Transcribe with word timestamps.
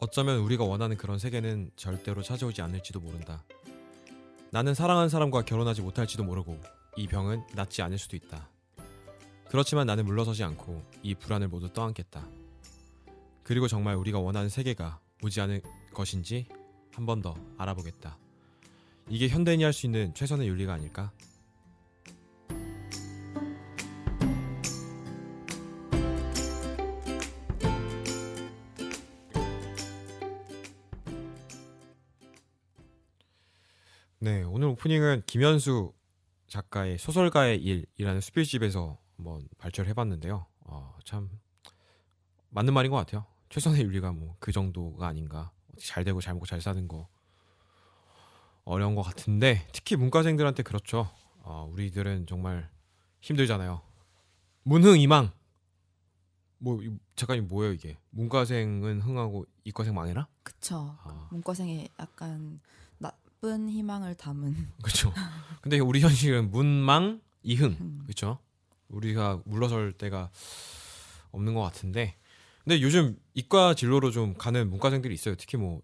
어쩌면 0.00 0.38
우리가 0.38 0.64
원하는 0.64 0.96
그런 0.96 1.18
세계는 1.18 1.70
절대로 1.76 2.22
찾아오지 2.22 2.62
않을지도 2.62 3.00
모른다. 3.00 3.44
나는 4.50 4.74
사랑하는 4.74 5.08
사람과 5.08 5.42
결혼하지 5.42 5.82
못할지도 5.82 6.24
모르고 6.24 6.58
이 6.96 7.06
병은 7.06 7.44
낫지 7.54 7.82
않을 7.82 7.98
수도 7.98 8.16
있다. 8.16 8.48
그렇지만 9.48 9.86
나는 9.86 10.04
물러서지 10.06 10.42
않고 10.42 10.82
이 11.02 11.14
불안을 11.14 11.48
모두 11.48 11.72
떠안겠다. 11.72 12.26
그리고 13.42 13.68
정말 13.68 13.96
우리가 13.96 14.18
원하는 14.18 14.48
세계가 14.48 15.00
오지 15.22 15.40
않을 15.42 15.62
것인지 15.92 16.46
한 16.92 17.06
번 17.06 17.22
더 17.22 17.34
알아보겠다. 17.58 18.18
이게 19.08 19.28
현대인이 19.28 19.62
할 19.64 19.72
수 19.72 19.86
있는 19.86 20.12
최선의 20.14 20.48
윤리가 20.48 20.72
아닐까? 20.72 21.12
오프닝은 34.84 35.24
김현수 35.26 35.92
작가의 36.46 36.96
소설가의 36.96 37.62
일이라는 37.62 38.20
수필집에서 38.22 38.96
한번 39.18 39.46
발표를 39.58 39.90
해봤는데요. 39.90 40.46
어, 40.60 40.96
참 41.04 41.28
맞는 42.48 42.72
말인 42.72 42.90
것 42.90 42.96
같아요. 42.96 43.26
최선의 43.50 43.82
윤리가 43.82 44.12
뭐 44.12 44.36
그 44.40 44.52
정도가 44.52 45.06
아닌가. 45.06 45.52
잘 45.78 46.02
되고 46.04 46.20
잘 46.22 46.32
먹고 46.34 46.46
잘 46.46 46.62
사는 46.62 46.88
거 46.88 47.08
어려운 48.64 48.94
것 48.94 49.02
같은데 49.02 49.66
특히 49.72 49.96
문과생들한테 49.96 50.62
그렇죠. 50.62 51.10
어, 51.42 51.68
우리들은 51.72 52.26
정말 52.26 52.70
힘들잖아요. 53.20 53.82
문흥 54.62 54.98
이망. 55.00 55.30
뭐 56.58 56.82
이- 56.82 56.98
작가님 57.16 57.48
뭐예요 57.48 57.72
이게? 57.74 57.98
문과생은 58.10 59.02
흥하고 59.02 59.44
이과생 59.64 59.94
망해라? 59.94 60.26
그쵸. 60.42 60.96
아, 61.02 61.28
문과생의 61.30 61.88
약간 61.98 62.60
나쁜 63.40 63.70
희망을 63.70 64.14
담은 64.14 64.54
그렇죠. 64.82 65.12
근데 65.62 65.78
우리 65.78 66.00
현실은 66.00 66.50
문망 66.50 67.20
이흥. 67.42 67.76
음. 67.80 68.00
그렇죠. 68.04 68.38
우리가 68.88 69.40
물러설 69.46 69.92
때가 69.92 70.30
없는 71.32 71.54
것 71.54 71.62
같은데 71.62 72.16
근데 72.62 72.82
요즘 72.82 73.16
이과 73.34 73.74
진로로 73.74 74.10
좀 74.10 74.34
가는 74.34 74.68
문과생들이 74.68 75.14
있어요. 75.14 75.36
특히 75.36 75.56
뭐, 75.56 75.80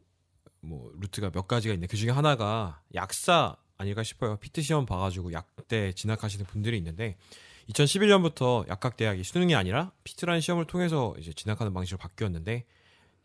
뭐 0.60 0.92
루트가 1.00 1.30
몇 1.30 1.48
가지가 1.48 1.72
있는데 1.72 1.90
그 1.90 1.96
중에 1.96 2.10
하나가 2.10 2.82
약사 2.94 3.56
아닐까 3.78 4.02
싶어요. 4.02 4.36
피트 4.36 4.60
시험 4.60 4.84
봐가지고 4.84 5.32
약대 5.32 5.92
진학하시는 5.92 6.44
분들이 6.46 6.76
있는데 6.76 7.16
2011년부터 7.70 8.68
약학대학이 8.68 9.24
수능이 9.24 9.54
아니라 9.54 9.92
피트라는 10.04 10.42
시험을 10.42 10.66
통해서 10.66 11.14
이제 11.18 11.32
진학하는 11.32 11.72
방식으로 11.72 11.98
바뀌었는데 11.98 12.66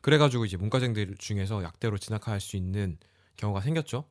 그래가지고 0.01 0.45
이제 0.45 0.55
문과생들 0.55 1.15
중에서 1.19 1.63
약대로 1.63 1.97
진학할 1.97 2.39
수 2.39 2.55
있는 2.55 2.97
경우가 3.35 3.61
생겼죠. 3.61 4.05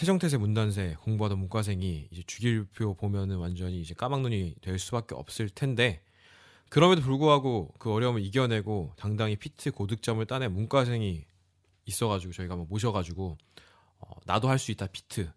태정태세 0.00 0.36
문단세 0.36 0.94
공부하던 1.04 1.38
문과생이 1.38 2.08
이제 2.10 2.22
주기율표 2.26 2.94
보면은 2.96 3.38
완전히 3.38 3.80
이제 3.80 3.94
까막눈이 3.94 4.56
될 4.60 4.78
수밖에 4.78 5.14
없을 5.14 5.48
텐데 5.48 6.02
그럼에도 6.68 7.00
불구하고 7.00 7.72
그 7.78 7.90
어려움을 7.90 8.20
이겨내고 8.22 8.92
당당히 8.98 9.36
피트 9.36 9.72
고득점을 9.72 10.24
따낸 10.26 10.52
문과생이 10.52 11.24
있어가지고 11.86 12.34
저희가 12.34 12.52
한번 12.52 12.68
모셔가지고 12.68 13.38
어, 14.00 14.10
나도 14.26 14.50
할 14.50 14.58
수 14.58 14.70
있다 14.70 14.86
피트 14.86 15.30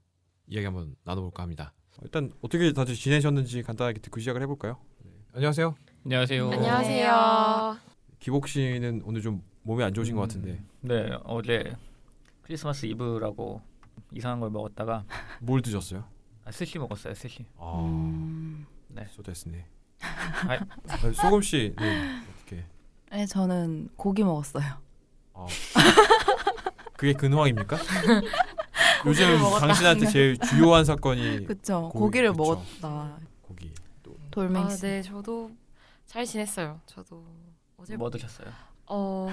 이야기 0.47 0.65
한번 0.65 0.93
나눠볼까 1.05 1.41
합니다. 1.41 1.71
일단 2.03 2.29
어떻게 2.41 2.73
다들 2.73 2.95
지내셨는지 2.95 3.63
간단하게 3.63 3.99
듣고 4.01 4.19
시작을 4.19 4.41
해볼까요? 4.41 4.77
네. 5.05 5.11
안녕하세요. 5.35 5.73
안녕하세요. 6.03 6.51
안녕하세요. 6.51 7.77
기복 8.19 8.49
씨는 8.49 9.03
오늘 9.05 9.21
좀 9.21 9.41
몸이 9.63 9.83
안 9.83 9.93
좋으신 9.93 10.15
것 10.15 10.21
같은데 10.23 10.61
네, 10.81 11.09
어제 11.23 11.63
크리스마스 12.41 12.87
이브라고 12.87 13.61
이상한 14.13 14.39
걸 14.39 14.49
먹었다가 14.49 15.05
뭘 15.41 15.61
드셨어요? 15.61 16.03
아, 16.45 16.51
스시 16.51 16.79
먹었어요. 16.79 17.13
스시. 17.13 17.45
아, 17.57 17.79
음... 17.85 18.65
네. 18.87 19.05
아, 20.01 21.11
소금 21.13 21.41
씨는 21.41 21.75
어떻게? 22.35 22.65
네, 23.11 23.25
저는 23.25 23.89
고기 23.95 24.23
먹었어요. 24.23 24.65
아, 25.33 25.47
그게 26.93 27.13
근황입니까? 27.13 27.77
요즘 29.05 29.39
먹었다. 29.39 29.67
당신한테 29.67 30.07
제일 30.07 30.37
주요한 30.37 30.85
사건이 30.85 31.45
그쵸. 31.45 31.89
고기, 31.93 31.99
고기를 31.99 32.31
그쵸. 32.31 32.43
먹었다. 32.43 33.17
고기. 33.41 33.73
또 34.03 34.11
아, 34.19 34.27
돌멩이. 34.31 34.75
네, 34.77 35.01
저도 35.01 35.51
잘 36.05 36.25
지냈어요. 36.25 36.81
저도 36.85 37.25
어제 37.77 37.95
뭐 37.95 38.09
드셨어요? 38.09 38.49
어. 38.87 39.27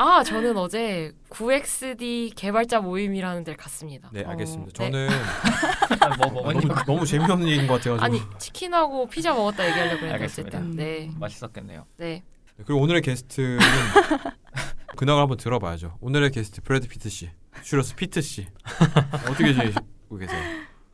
아, 0.00 0.22
저는 0.22 0.56
어제 0.56 1.12
9XD 1.28 2.32
개발자 2.36 2.80
모임이라는 2.80 3.42
데를 3.42 3.56
갔습니다. 3.56 4.08
네 4.12 4.22
어, 4.24 4.28
알겠습니다. 4.30 4.70
네. 4.84 4.90
저는 4.92 5.08
아, 6.00 6.16
뭐 6.16 6.30
먹었니? 6.34 6.60
너무 6.68 6.80
너무 6.86 7.04
재미없는 7.04 7.48
얘기인 7.48 7.66
것 7.66 7.74
같아가지고. 7.82 8.04
아니, 8.04 8.38
치킨하고 8.38 9.08
피자 9.08 9.34
먹었다 9.34 9.66
얘기하려고 9.68 9.96
했는데 9.96 10.12
알겠습니다. 10.14 10.58
어쨌든. 10.58 10.76
네. 10.76 11.10
맛있었겠네요. 11.18 11.84
네. 11.96 12.22
네, 12.56 12.64
그리고 12.64 12.80
오늘의 12.80 13.02
게스트는 13.02 13.58
근황을 14.96 15.20
한번 15.20 15.36
들어봐야죠. 15.36 15.98
오늘의 16.00 16.30
게스트 16.30 16.62
브래드 16.62 16.86
피트 16.86 17.08
씨, 17.08 17.30
슈러스 17.64 17.96
PEET 17.96 18.20
씨 18.22 18.46
어떻게 19.28 19.52
지내고 19.52 20.16
계세요? 20.16 20.40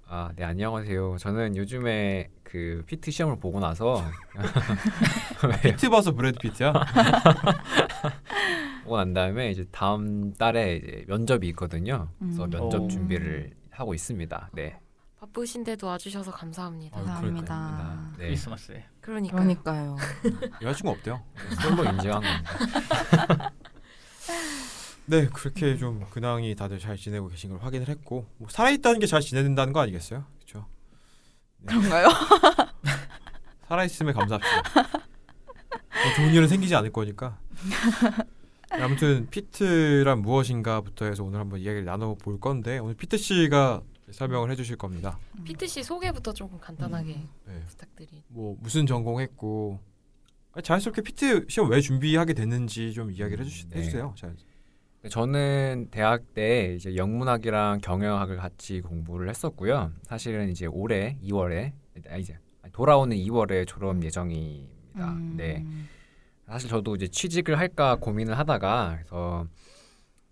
아, 0.06 0.30
네, 0.36 0.44
안녕하세요. 0.44 1.16
저는 1.18 1.56
요즘에 1.56 2.28
그 2.42 2.82
PEET 2.86 3.10
시험을 3.10 3.38
보고 3.40 3.58
나서 3.58 4.04
PEET 5.62 5.88
봐서 5.88 6.12
브래드 6.12 6.38
피트야? 6.38 6.72
보고 8.84 8.98
난 8.98 9.14
다음에 9.14 9.50
이제 9.50 9.64
다음 9.72 10.34
달에 10.34 10.76
이제 10.76 11.04
면접이 11.08 11.48
있거든요. 11.48 12.08
그래서 12.18 12.44
음. 12.44 12.50
면접 12.50 12.82
오. 12.82 12.88
준비를 12.88 13.54
하고 13.70 13.94
있습니다. 13.94 14.50
네. 14.52 14.78
바쁘신데도 15.18 15.86
와주셔서 15.86 16.32
감사합니다. 16.32 16.98
아유, 16.98 17.06
감사합니다. 17.06 18.12
네. 18.18 18.26
크리스마스에. 18.26 18.84
그러니까. 19.00 19.36
그러니까요. 19.36 19.96
여자친구 20.60 20.90
없대요. 20.90 21.22
솔로 21.62 21.82
인증한 21.84 22.20
겁니다. 22.20 23.50
네 25.06 25.26
그렇게 25.26 25.76
좀 25.76 26.04
근황이 26.10 26.54
다들 26.54 26.78
잘 26.78 26.96
지내고 26.96 27.28
계신 27.28 27.50
걸 27.50 27.58
확인을 27.60 27.88
했고 27.88 28.26
뭐 28.38 28.48
살아있다는 28.50 29.00
게 29.00 29.06
잘 29.06 29.20
지내는다는 29.20 29.72
거 29.72 29.80
아니겠어요? 29.80 30.24
그렇죠? 30.38 30.66
그런가요? 31.66 32.08
살아있음에 33.68 34.12
감사합시다. 34.12 34.62
뭐 34.74 36.14
좋은 36.16 36.32
일은 36.34 36.48
생기지 36.48 36.74
않을 36.76 36.90
거니까. 36.92 37.38
네, 38.70 38.82
아무튼 38.82 39.28
피트란 39.30 40.20
무엇인가부터 40.22 41.06
해서 41.06 41.22
오늘 41.22 41.38
한번 41.40 41.60
이야기를 41.60 41.84
나눠볼 41.84 42.40
건데 42.40 42.78
오늘 42.78 42.94
피트 42.94 43.16
씨가 43.16 43.82
설명을 44.10 44.50
해주실 44.50 44.76
겁니다. 44.76 45.18
피트 45.44 45.66
씨 45.66 45.82
소개부터 45.82 46.32
조금 46.32 46.58
간단하게 46.58 47.22
네. 47.46 47.62
부탁드리. 47.68 48.22
뭐 48.28 48.56
무슨 48.60 48.86
전공했고 48.86 49.80
아니, 50.52 50.62
자연스럽게 50.62 51.02
피트 51.02 51.46
시험 51.48 51.70
왜 51.70 51.80
준비하게 51.80 52.34
됐는지 52.34 52.92
좀 52.92 53.10
이야기를 53.10 53.44
해주, 53.44 53.68
네. 53.68 53.80
해주세요. 53.80 54.14
자연. 54.16 54.36
저는 55.08 55.88
대학 55.90 56.34
때 56.34 56.74
이제 56.74 56.96
영문학이랑 56.96 57.80
경영학을 57.82 58.36
같이 58.36 58.80
공부를 58.80 59.28
했었고요. 59.28 59.92
사실은 60.02 60.48
이제 60.48 60.66
올해 60.66 61.18
2월에 61.22 61.72
아 62.08 62.16
이제 62.16 62.38
돌아오는 62.72 63.16
2월에 63.16 63.66
졸업 63.66 64.02
예정입니다. 64.02 65.12
음. 65.12 65.34
네. 65.36 65.64
사실 66.46 66.68
저도 66.68 66.94
이제 66.96 67.08
취직을 67.08 67.58
할까 67.58 67.96
고민을 67.96 68.38
하다가 68.38 68.94
그래서 68.96 69.46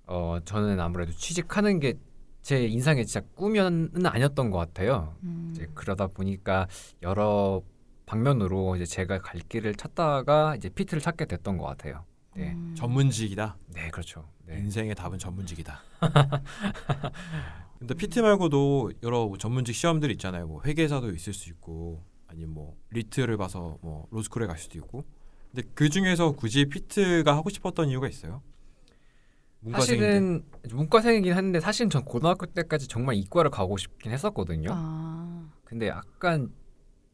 어 0.07 0.39
저는 0.45 0.81
아무래도 0.81 1.13
취직하는 1.13 1.81
게 1.81 1.95
제 2.43 2.67
인상에 2.67 3.05
진짜 3.05 3.25
꿈은 3.37 3.93
아니었던 4.05 4.51
것 4.51 4.59
같아요. 4.59 5.15
음. 5.23 5.53
이제 5.53 5.69
그러다 5.75 6.09
보니까 6.09 6.67
여러 7.03 7.63
방면으로 8.05 8.75
이제 8.77 8.85
제가 8.85 9.21
갈 9.21 9.41
길을 9.49 9.77
찾다가 9.77 10.57
이제 10.57 10.69
PEET를 10.69 11.01
찾게 11.01 11.27
됐던 11.27 11.57
것 11.57 11.65
같아요. 11.65 12.05
네, 12.35 12.53
음. 12.53 12.75
전문직이다. 12.77 13.57
네 13.75 13.91
그렇죠. 13.91 14.29
네. 14.47 14.59
인생의 14.59 14.95
답은 14.95 15.19
전문직이다. 15.19 15.81
근데 17.79 17.95
PEET 17.95 18.23
말고도 18.23 18.93
여러 19.03 19.33
전문직 19.39 19.75
시험들이 19.75 20.13
있잖아요. 20.15 20.47
뭐 20.47 20.63
회계사도 20.65 21.11
있을 21.11 21.33
수 21.33 21.49
있고 21.51 22.05
아니면 22.27 22.55
뭐 22.55 22.77
LEET를 22.91 23.37
봐서 23.37 23.79
뭐 23.83 24.07
로스쿨에 24.11 24.47
갈 24.47 24.59
수도 24.59 24.79
있고. 24.79 25.05
근데 25.51 25.69
그 25.75 25.89
중에서 25.89 26.33
굳이 26.33 26.67
PEET가 26.67 27.37
하고 27.37 27.51
싶었던 27.51 27.89
이유가 27.89 28.09
있어요? 28.09 28.43
문과생인데. 29.61 30.07
사실은 30.07 30.45
문과생이긴 30.71 31.33
한데 31.35 31.61
사실은 31.61 31.91
전 31.91 32.05
고등학교 32.05 32.47
때까지 32.47 32.89
정말 32.89 33.17
이과를 33.17 33.51
가고 33.51 33.77
싶긴 33.77 34.13
했었거든요. 34.13 34.71
아. 34.73 35.51
근데 35.65 35.89
약간 35.89 36.53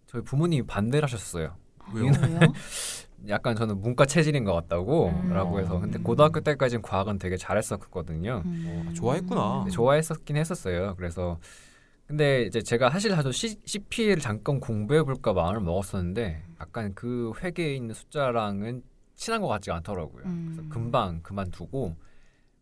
저희 0.06 0.22
부모님이 0.22 0.66
반대를 0.66 1.04
하셨어요. 1.04 1.56
왜요? 1.92 2.12
약간 3.26 3.56
저는 3.56 3.80
문과 3.80 4.06
체질인 4.06 4.44
것 4.44 4.54
같다고 4.54 5.08
음. 5.08 5.32
라고 5.32 5.58
해서 5.58 5.80
근데 5.80 5.98
음. 5.98 6.02
고등학교 6.04 6.40
때까지는 6.40 6.82
과학은 6.82 7.18
되게 7.18 7.36
잘했었거든요. 7.36 8.42
음. 8.44 8.86
어, 8.88 8.92
좋아했구나. 8.92 9.62
네, 9.64 9.70
좋아했었긴 9.70 10.36
했었어요. 10.36 10.94
그래서 10.96 11.38
근데 12.06 12.42
이제 12.42 12.62
제가 12.62 12.90
사실 12.90 13.14
C, 13.32 13.56
CP를 13.64 14.18
잠깐 14.20 14.60
공부해 14.60 15.02
볼까 15.02 15.32
마음을 15.32 15.60
먹었었는데 15.60 16.42
약간 16.60 16.94
그 16.94 17.32
회계에 17.42 17.74
있는 17.74 17.94
숫자랑은 17.94 18.82
친한 19.14 19.42
것 19.42 19.48
같지가 19.48 19.76
않더라고요. 19.76 20.24
음. 20.24 20.52
그래서 20.54 20.68
금방 20.70 21.20
그만두고 21.22 21.96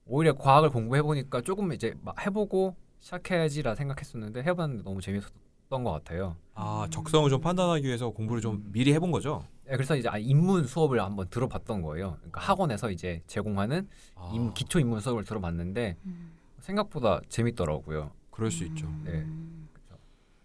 오히려 0.07 0.35
과학을 0.35 0.71
공부해 0.71 1.03
보니까 1.03 1.43
조금 1.43 1.73
이제 1.73 1.95
막 2.03 2.25
해보고 2.25 2.77
시작해야지라 3.01 3.75
생각했었는데 3.75 4.43
해봤는데 4.43 4.83
너무 4.85 5.01
재밌었 5.01 5.33
던 5.69 5.83
것 5.85 5.91
같아요. 5.93 6.37
아 6.55 6.87
적성을 6.91 7.29
좀 7.29 7.41
판단하기 7.41 7.85
위해서 7.87 8.11
공부를 8.11 8.41
좀 8.41 8.65
미리 8.73 8.93
해본 8.95 9.11
거죠. 9.11 9.45
네, 9.65 9.73
그래서 9.73 9.97
이제 9.97 10.09
아, 10.09 10.17
인문 10.17 10.65
수업을 10.67 11.01
한번 11.03 11.27
들어봤던 11.29 11.83
거예요. 11.83 12.15
그러니까 12.19 12.41
학원에서 12.41 12.91
이제 12.91 13.21
제공하는 13.27 13.89
아, 14.15 14.31
임- 14.33 14.55
기초 14.55 14.79
인문 14.79 15.01
수업을 15.01 15.25
들어봤는데 15.25 15.97
음. 16.07 16.33
생각보다 16.61 17.21
재밌더라고요. 17.29 18.11
그럴 18.31 18.51
수 18.51 18.65
있죠. 18.65 18.87
음. 18.87 19.03
네. 19.05 19.27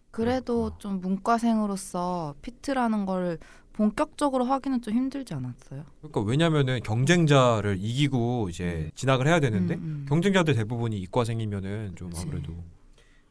그래도 0.09 0.65
어. 0.65 0.77
좀 0.77 0.99
문과생으로서 0.99 2.35
피트라는 2.41 3.05
걸 3.05 3.37
본격적으로 3.73 4.43
하기는 4.43 4.81
좀 4.81 4.93
힘들지 4.93 5.33
않았어요? 5.33 5.85
그러니까 5.99 6.21
왜냐면은 6.21 6.81
경쟁자를 6.83 7.77
이기고 7.79 8.49
이제 8.49 8.65
네. 8.65 8.91
진학을 8.95 9.27
해야 9.27 9.39
되는데 9.39 9.75
음, 9.75 9.79
음. 9.81 10.05
경쟁자들 10.09 10.55
대부분이 10.55 10.97
이과생이면은 10.99 11.93
좀 11.95 12.09
그치. 12.09 12.23
아무래도 12.23 12.53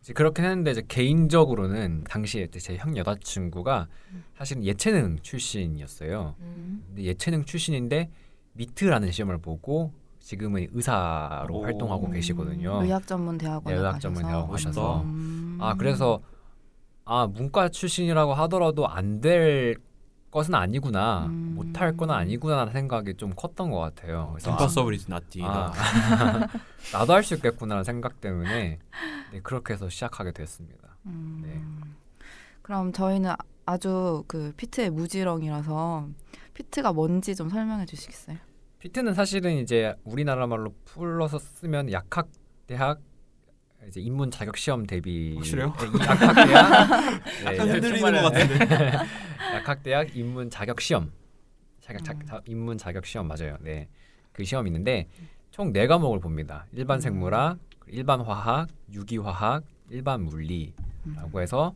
이제 0.00 0.12
그렇긴 0.12 0.44
했는데 0.44 0.70
이제 0.70 0.82
개인적으로는 0.88 2.04
당시에 2.04 2.46
제 2.48 2.76
형 2.76 2.96
여자친구가 2.96 3.88
사실은 4.36 4.64
예체능 4.64 5.18
출신이었어요. 5.22 6.34
음. 6.40 6.82
근데 6.88 7.02
예체능 7.04 7.44
출신인데 7.44 8.10
미트라는 8.54 9.10
시험을 9.12 9.38
보고 9.38 9.92
지금은 10.20 10.68
의사로 10.72 11.58
오. 11.58 11.64
활동하고 11.64 12.10
계시거든요. 12.10 12.78
음, 12.80 12.84
의학 12.84 13.06
전문 13.06 13.36
대학원에 13.38 13.74
네, 13.76 13.80
의학 13.80 14.00
전문 14.00 14.22
대학원 14.22 14.50
가셔서. 14.50 14.80
가셔서. 14.82 15.02
음. 15.02 15.58
아 15.60 15.74
그래서 15.74 16.20
아 17.04 17.26
문과 17.26 17.68
출신이라고 17.68 18.34
하더라도 18.34 18.86
안 18.88 19.20
될 19.20 19.76
것은 20.30 20.54
아니구나 20.54 21.26
음. 21.26 21.54
못할 21.56 21.96
건 21.96 22.10
아니구나라는 22.10 22.72
생각이 22.72 23.14
좀 23.14 23.30
컸던 23.34 23.70
것 23.70 23.78
같아요. 23.80 24.36
impossible 24.46 24.94
is 24.94 25.10
nothing. 25.10 25.42
아, 25.42 25.72
나도 26.92 27.12
할 27.14 27.22
수 27.24 27.34
있겠구나라는 27.34 27.84
생각 27.84 28.20
때문에 28.20 28.78
네, 29.32 29.40
그렇게 29.42 29.72
해서 29.74 29.88
시작하게 29.88 30.32
됐습니다. 30.32 30.96
음. 31.06 31.40
네. 31.42 31.60
그럼 32.62 32.92
저희는 32.92 33.32
아주 33.66 34.24
그 34.28 34.52
PEET의 34.56 34.90
무지렁이라서 34.90 36.08
PEET가 36.54 36.92
뭔지 36.92 37.34
좀 37.34 37.48
설명해 37.48 37.86
주시겠어요? 37.86 38.36
PEET는 38.78 39.14
사실은 39.14 39.56
이제 39.58 39.94
우리나라 40.04 40.46
말로 40.46 40.72
풀어서 40.84 41.38
쓰면 41.38 41.92
약학 41.92 42.28
대학 42.66 43.00
이제 43.88 44.00
입문 44.00 44.30
자격 44.30 44.56
시험 44.56 44.86
대비 44.86 45.34
확실해요? 45.36 45.72
네, 45.78 45.86
이 45.86 46.00
약학 46.06 46.34
대학 46.34 47.24
네, 47.24 47.44
약간 47.46 47.70
흔들리는 47.70 48.22
것 48.22 48.32
같은데. 48.32 48.96
약학 49.54 49.82
대학 49.82 50.16
인문 50.16 50.50
자격 50.50 50.80
시험 50.80 51.10
자격 51.80 52.04
자, 52.04 52.12
음. 52.12 52.26
자- 52.26 52.40
인문 52.46 52.78
자격 52.78 53.06
시험 53.06 53.26
맞아요. 53.26 53.56
네. 53.60 53.88
그 54.32 54.44
시험 54.44 54.66
있는데 54.66 55.08
총 55.50 55.72
네 55.72 55.86
과목을 55.86 56.20
봅니다. 56.20 56.66
일반 56.72 57.00
생물학, 57.00 57.58
일반 57.88 58.20
화학, 58.20 58.68
유기화학, 58.92 59.64
일반 59.90 60.22
물리라고 60.22 61.40
해서 61.40 61.74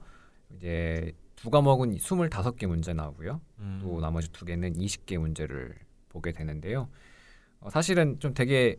이제 0.57 1.13
두 1.35 1.51
과목은 1.51 1.97
25개 1.97 2.67
문제 2.67 2.93
나오고요. 2.93 3.41
음. 3.59 3.81
또 3.83 4.01
나머지 4.01 4.31
두 4.31 4.45
개는 4.45 4.75
20개 4.75 5.19
문제를 5.19 5.75
보게 6.11 6.31
되는데요. 6.33 6.89
어, 7.61 7.71
사실은 7.71 8.19
좀 8.21 8.33
되게 8.35 8.77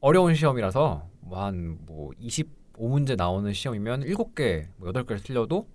어려운 0.00 0.34
시험이라서 0.34 1.08
뭐한뭐 1.20 2.10
25문제 2.20 3.16
나오는 3.16 3.52
시험이면 3.52 4.02
7개, 4.04 4.66
뭐 4.76 4.90
8개를 4.92 5.22
틀려도 5.22 5.68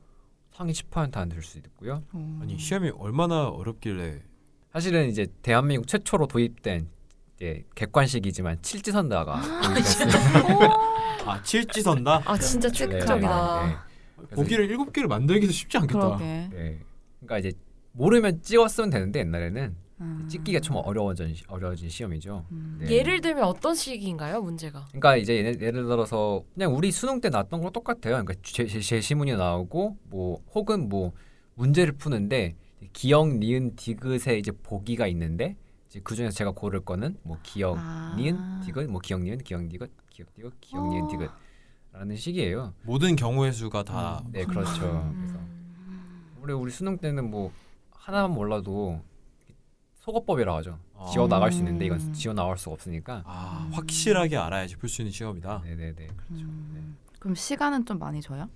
상위 0.51 0.71
10%안 0.73 1.29
될 1.29 1.41
수 1.43 1.57
있고요. 1.59 2.03
음. 2.15 2.39
아니 2.41 2.57
시험이 2.57 2.89
얼마나 2.97 3.47
어렵길래 3.49 4.21
사실은 4.71 5.07
이제 5.09 5.27
대한민국 5.41 5.87
최초로 5.87 6.27
도입된 6.27 6.87
이제 7.35 7.63
객관식이지만 7.75 8.61
칠지선다가 8.61 9.41
도입됐습니다. 9.61 10.17
아 11.27 11.41
칠지선다 11.43 12.21
아 12.25 12.37
진짜 12.37 12.69
네, 12.69 12.73
충격이다. 12.73 13.67
네, 13.67 14.27
보기를 14.35 14.69
일곱 14.69 14.91
개를 14.93 15.07
만들기도 15.07 15.51
쉽지 15.51 15.77
않겠다. 15.77 15.99
그러게. 15.99 16.23
네. 16.51 16.79
그러니까 17.19 17.37
이제 17.39 17.51
모르면 17.91 18.41
찍었으면 18.41 18.89
되는데 18.89 19.19
옛날에는 19.19 19.75
음. 20.01 20.27
찍기가 20.29 20.59
좀 20.59 20.75
어려워진 20.77 21.33
시- 21.33 21.43
어려워진 21.47 21.89
시험이죠. 21.89 22.45
음. 22.51 22.77
네. 22.81 22.91
예를 22.91 23.21
들면 23.21 23.43
어떤 23.45 23.75
식인가요 23.75 24.41
문제가? 24.41 24.85
그러니까 24.89 25.15
이제 25.15 25.35
예를, 25.37 25.61
예를 25.61 25.85
들어서 25.85 26.43
그냥 26.53 26.75
우리 26.75 26.91
수능 26.91 27.21
때 27.21 27.29
나왔던 27.29 27.59
거랑 27.61 27.71
똑같아요. 27.71 28.15
그러니까 28.23 28.33
제, 28.43 28.65
제, 28.67 28.79
제시문이 28.79 29.35
나오고 29.35 29.97
뭐 30.09 30.41
혹은 30.53 30.89
뭐 30.89 31.13
문제를 31.55 31.93
푸는데 31.93 32.55
기역, 32.91 33.29
니은, 33.37 33.75
디귿에 33.77 34.37
이제 34.37 34.51
보기가 34.51 35.07
있는데 35.07 35.55
이제 35.87 36.01
그 36.03 36.13
중에서 36.15 36.35
제가 36.35 36.51
고를 36.51 36.81
거는 36.81 37.17
뭐 37.23 37.37
기역, 37.41 37.77
아. 37.79 38.13
니은, 38.17 38.61
디귿, 38.65 38.87
뭐 38.87 38.99
기역, 39.01 39.21
니은, 39.21 39.37
기역, 39.39 39.67
디귿, 39.69 39.89
기역, 40.09 40.33
디귿, 40.33 40.51
기역, 40.59 40.89
니은, 40.89 41.03
어. 41.03 41.07
디귿 41.07 41.29
라는 41.93 42.17
식이에요. 42.17 42.73
모든 42.83 43.15
경우의 43.15 43.53
수가 43.53 43.83
다 43.83 44.21
네, 44.29 44.43
그렇죠. 44.43 44.81
그래서 44.81 45.37
음. 45.37 46.33
우리 46.41 46.51
우리 46.51 46.69
수능 46.69 46.97
때는 46.97 47.31
뭐 47.31 47.53
하나만 47.91 48.31
몰라도 48.31 49.01
소거법이라고 50.05 50.57
하죠. 50.59 50.79
아. 50.95 51.09
지워 51.11 51.27
나갈 51.27 51.51
수 51.51 51.59
있는데 51.59 51.85
이건 51.87 51.99
음. 51.99 52.13
지워 52.13 52.33
나갈 52.33 52.57
수가 52.57 52.73
없으니까. 52.73 53.23
아, 53.25 53.67
확실하게 53.73 54.37
알아야지 54.37 54.75
풀 54.77 54.87
수 54.87 55.01
있는 55.01 55.11
시험이다. 55.11 55.61
네네네. 55.65 55.93
그렇죠. 55.95 56.45
음. 56.45 56.71
네. 56.75 57.17
그럼 57.19 57.33
시간은 57.33 57.85
좀 57.85 57.97
많이 57.97 58.21
줘요? 58.21 58.47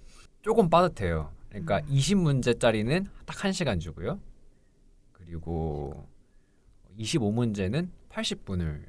조금 0.43 0.69
빠듯해요. 0.69 1.31
그러니까 1.49 1.79
음. 1.79 1.89
20문제짜리는 1.89 3.05
딱 3.25 3.35
1시간 3.35 3.79
주고요. 3.79 4.19
그리고 5.11 6.07
25문제는 6.99 7.89
80분을 8.09 8.83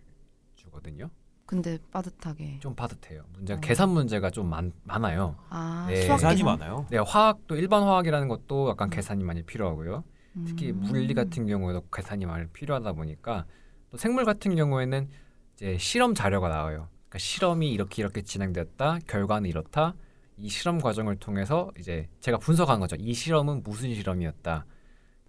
주거든요. 0.54 1.08
근데 1.46 1.78
빠듯하게. 1.90 2.58
좀 2.60 2.74
빠듯해요. 2.76 3.24
문제가 3.32 3.56
어. 3.58 3.60
계산 3.60 3.88
문제가 3.88 4.30
좀 4.30 4.48
많, 4.50 4.70
많아요. 4.84 5.34
아, 5.48 5.86
네. 5.88 6.06
계산이 6.06 6.36
계산? 6.36 6.58
많아요. 6.58 6.86
네, 6.90 6.98
화학도 6.98 7.56
일반 7.56 7.82
화학이라는 7.82 8.28
것도 8.28 8.68
약간 8.68 8.90
계산이 8.90 9.24
많이 9.24 9.42
필요하고요. 9.42 10.04
특히 10.46 10.70
음. 10.70 10.80
물리 10.80 11.14
같은 11.14 11.46
경우에도 11.46 11.82
계산이 11.92 12.26
많이 12.26 12.46
필요하다 12.48 12.92
보니까 12.92 13.46
또 13.90 13.96
생물 13.96 14.24
같은 14.24 14.54
경우에는 14.54 15.08
이제 15.54 15.76
실험 15.78 16.14
자료가 16.14 16.48
나와요. 16.48 16.88
그러니까 17.08 17.18
실험이 17.18 17.72
이렇게 17.72 18.02
이렇게 18.02 18.22
진행됐다. 18.22 19.00
결과는 19.06 19.48
이렇다. 19.48 19.94
이 20.36 20.48
실험 20.48 20.78
과정을 20.80 21.16
통해서 21.16 21.70
이제 21.78 22.08
제가 22.20 22.38
분석한 22.38 22.80
거죠. 22.80 22.96
이 22.98 23.12
실험은 23.12 23.62
무슨 23.62 23.94
실험이었다. 23.94 24.64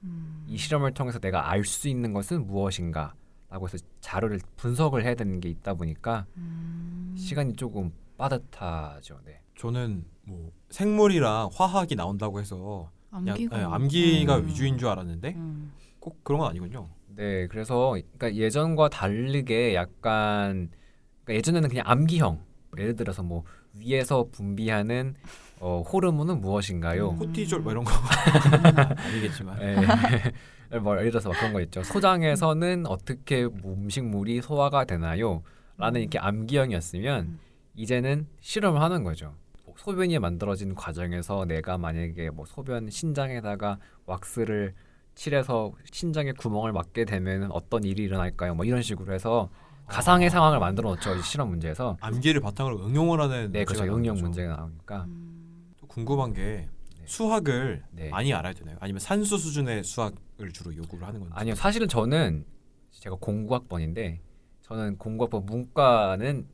음. 0.04 0.46
이 0.48 0.58
실험을 0.58 0.94
통해서 0.94 1.20
내가 1.20 1.50
알 1.50 1.66
수 1.66 1.88
있는 1.90 2.14
것은 2.14 2.46
무엇인가? 2.46 3.14
라고 3.50 3.68
해서 3.68 3.78
자료를 4.00 4.40
분석을 4.56 5.04
해야 5.04 5.14
되는 5.14 5.42
게 5.42 5.50
있다 5.50 5.74
보니까 5.74 6.26
음. 6.38 7.14
시간이 7.18 7.56
조금 7.56 7.92
빠듯하죠. 8.18 9.20
네. 9.26 9.42
저는 9.58 10.06
뭐 10.24 10.52
생물이랑 10.70 11.50
화학이 11.52 11.96
나온다고 11.96 12.40
해서 12.40 12.90
암기가 13.12 13.58
네, 13.58 13.64
암기가 13.64 14.38
음. 14.38 14.48
위주인 14.48 14.78
줄 14.78 14.88
알았는데 14.88 15.34
음. 15.36 15.72
꼭 16.00 16.24
그런 16.24 16.40
건 16.40 16.50
아니군요. 16.50 16.90
네, 17.16 17.48
그래서 17.48 17.92
그러니까 17.92 18.34
예전과 18.34 18.90
다르게 18.90 19.76
약간 19.76 20.70
그러니까 21.24 21.34
예전에는 21.36 21.70
그냥 21.70 21.84
암기형. 21.88 22.40
예를 22.78 22.96
들어서 22.96 23.22
뭐 23.22 23.44
위에서 23.74 24.28
분비하는 24.32 25.16
어, 25.60 25.82
호르몬은 25.82 26.40
무엇인가요? 26.42 27.12
음. 27.12 27.18
코티졸 27.18 27.60
뭐 27.62 27.72
이런 27.72 27.84
거 27.84 27.92
아니겠지만 28.98 29.62
예. 29.62 29.76
뭐 30.80 30.98
예를 30.98 31.12
들어서 31.12 31.30
막 31.30 31.38
그런 31.38 31.54
거 31.54 31.62
있죠. 31.62 31.84
소장에서는 31.84 32.86
어떻게 32.88 33.44
음식물이 33.44 34.42
소화가 34.42 34.86
되나요? 34.86 35.44
라는 35.78 36.00
이렇게 36.02 36.18
암기형이었으면 36.18 37.26
음. 37.26 37.40
이제는 37.76 38.28
실험을 38.40 38.82
하는 38.82 39.04
거죠. 39.04 39.36
소변이 39.82 40.20
만들어진 40.20 40.76
과정에서 40.76 41.46
내가 41.46 41.76
만약에 41.80 42.30
뭐 42.30 42.46
소변 42.46 42.92
신장에다가 42.92 43.80
왁스를 44.06 44.76
칠해서 45.16 45.72
신장에 45.92 46.34
구멍을 46.34 46.72
막게 46.72 47.06
되면 47.06 47.52
어떤 47.52 47.84
일이 47.84 48.04
일어날까요? 48.04 48.54
뭐 48.54 48.64
이런 48.64 48.84
식으로 48.84 49.12
해서 49.12 49.50
가상의 49.88 50.30
상황을 50.30 50.60
만들어 50.60 50.92
놓죠. 50.92 51.16
이 51.16 51.24
실험 51.24 51.50
문제에서. 51.50 51.98
암기를 52.00 52.42
바탕으로 52.42 52.86
응용을 52.86 53.20
하는 53.22 53.52
네, 53.52 53.66
그렇죠. 53.66 53.86
응용 53.86 54.14
거죠. 54.14 54.22
문제가 54.22 54.56
나오니까. 54.56 55.06
음. 55.06 55.74
또 55.78 55.88
궁금한 55.88 56.34
게 56.34 56.70
네. 57.00 57.04
수학을 57.06 57.84
네. 57.90 58.10
많이 58.10 58.32
알아야 58.36 58.54
되나요? 58.54 58.78
아니면 58.80 59.00
산수 59.00 59.40
수준의 59.40 59.84
수학을 59.84 60.52
주로 60.54 60.76
요구를 60.76 61.08
하는 61.08 61.22
건지? 61.22 61.34
아니요, 61.36 61.56
사실은 61.56 61.88
저는 61.88 62.46
제가 62.92 63.16
공구학번인데 63.20 64.22
저는 64.62 65.00
공구학번 65.00 65.48
문과는 65.48 66.46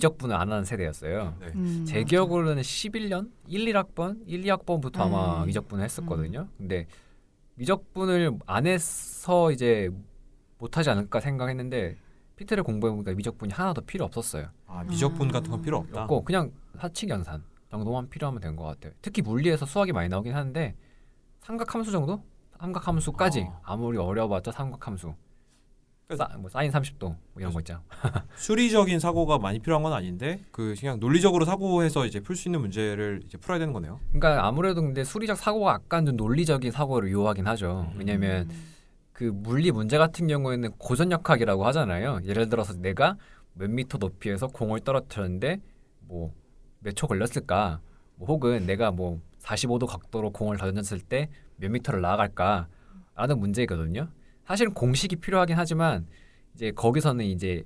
미적분을 0.00 0.36
안 0.36 0.52
하는 0.52 0.64
세대였어요. 0.64 1.36
네. 1.40 1.46
음, 1.54 1.84
제 1.86 2.00
맞아. 2.00 2.04
기억으로는 2.06 2.60
11년, 2.62 3.30
1, 3.46 3.64
1학번, 3.72 4.20
1, 4.26 4.42
2학번부터 4.42 5.00
아마 5.00 5.40
음. 5.42 5.46
미적분을 5.46 5.82
했었거든요. 5.84 6.48
근데 6.58 6.86
미적분을 7.54 8.38
안 8.44 8.66
해서 8.66 9.50
이제 9.50 9.90
못하지 10.58 10.90
않을까 10.90 11.20
생각했는데 11.20 11.96
피트를 12.36 12.62
공부해보니까 12.62 13.14
미적분이 13.14 13.54
하나도 13.54 13.80
필요 13.82 14.04
없었어요. 14.04 14.48
아 14.66 14.84
미적분 14.84 15.28
음. 15.28 15.32
같은 15.32 15.50
건 15.50 15.62
필요 15.62 15.78
없다. 15.78 16.02
없고 16.02 16.24
그냥 16.24 16.52
사칙 16.78 17.08
연산 17.08 17.42
정도만 17.70 18.10
필요하면 18.10 18.40
된 18.42 18.54
것 18.54 18.64
같아요. 18.64 18.92
특히 19.00 19.22
물리에서 19.22 19.64
수학이 19.64 19.92
많이 19.92 20.10
나오긴 20.10 20.34
하는데 20.34 20.74
삼각함수 21.40 21.90
정도? 21.90 22.22
삼각함수까지 22.60 23.46
아. 23.48 23.60
아무리 23.62 23.96
어려워봤자 23.96 24.52
삼각함수 24.52 25.14
싸, 26.14 26.28
뭐 26.38 26.48
사인 26.48 26.70
30도 26.70 27.00
뭐 27.00 27.16
이런 27.38 27.52
거 27.52 27.58
있죠. 27.60 27.80
수리적인 28.36 29.00
사고가 29.00 29.38
많이 29.38 29.58
필요한 29.58 29.82
건 29.82 29.92
아닌데 29.92 30.40
그 30.52 30.76
그냥 30.78 31.00
논리적으로 31.00 31.44
사고해서 31.44 32.06
이제 32.06 32.20
풀 32.20 32.36
수 32.36 32.46
있는 32.48 32.60
문제를 32.60 33.22
이제 33.24 33.36
풀어야 33.38 33.58
되는 33.58 33.72
거네요. 33.72 33.98
그러니까 34.12 34.46
아무래도 34.46 34.82
근데 34.82 35.02
수리적 35.02 35.36
사고가 35.36 35.72
약간 35.72 36.06
좀 36.06 36.16
논리적인 36.16 36.70
사고를 36.70 37.10
요하긴 37.10 37.48
하죠. 37.48 37.90
왜냐면 37.96 38.48
그 39.12 39.24
물리 39.24 39.72
문제 39.72 39.98
같은 39.98 40.28
경우에는 40.28 40.70
고전역학이라고 40.78 41.66
하잖아요. 41.66 42.20
예를 42.24 42.48
들어서 42.48 42.74
내가 42.74 43.16
몇 43.54 43.68
미터 43.70 43.98
높이에서 43.98 44.46
공을 44.48 44.80
떨어뜨렸는데 44.80 45.60
뭐 46.02 46.32
몇 46.84 46.94
초 46.94 47.08
걸렸을까? 47.08 47.80
뭐 48.14 48.28
혹은 48.28 48.64
내가 48.64 48.92
뭐 48.92 49.20
45도 49.40 49.86
각도로 49.88 50.30
공을 50.30 50.56
던졌을 50.58 51.00
때 51.00 51.30
몇 51.56 51.70
미터를 51.72 52.00
나아갈까라는 52.02 53.38
문제거든요. 53.40 54.08
사실은 54.46 54.72
공식이 54.74 55.16
필요하긴 55.16 55.56
하지만 55.56 56.06
이제 56.54 56.70
거기서는 56.70 57.24
이제 57.24 57.64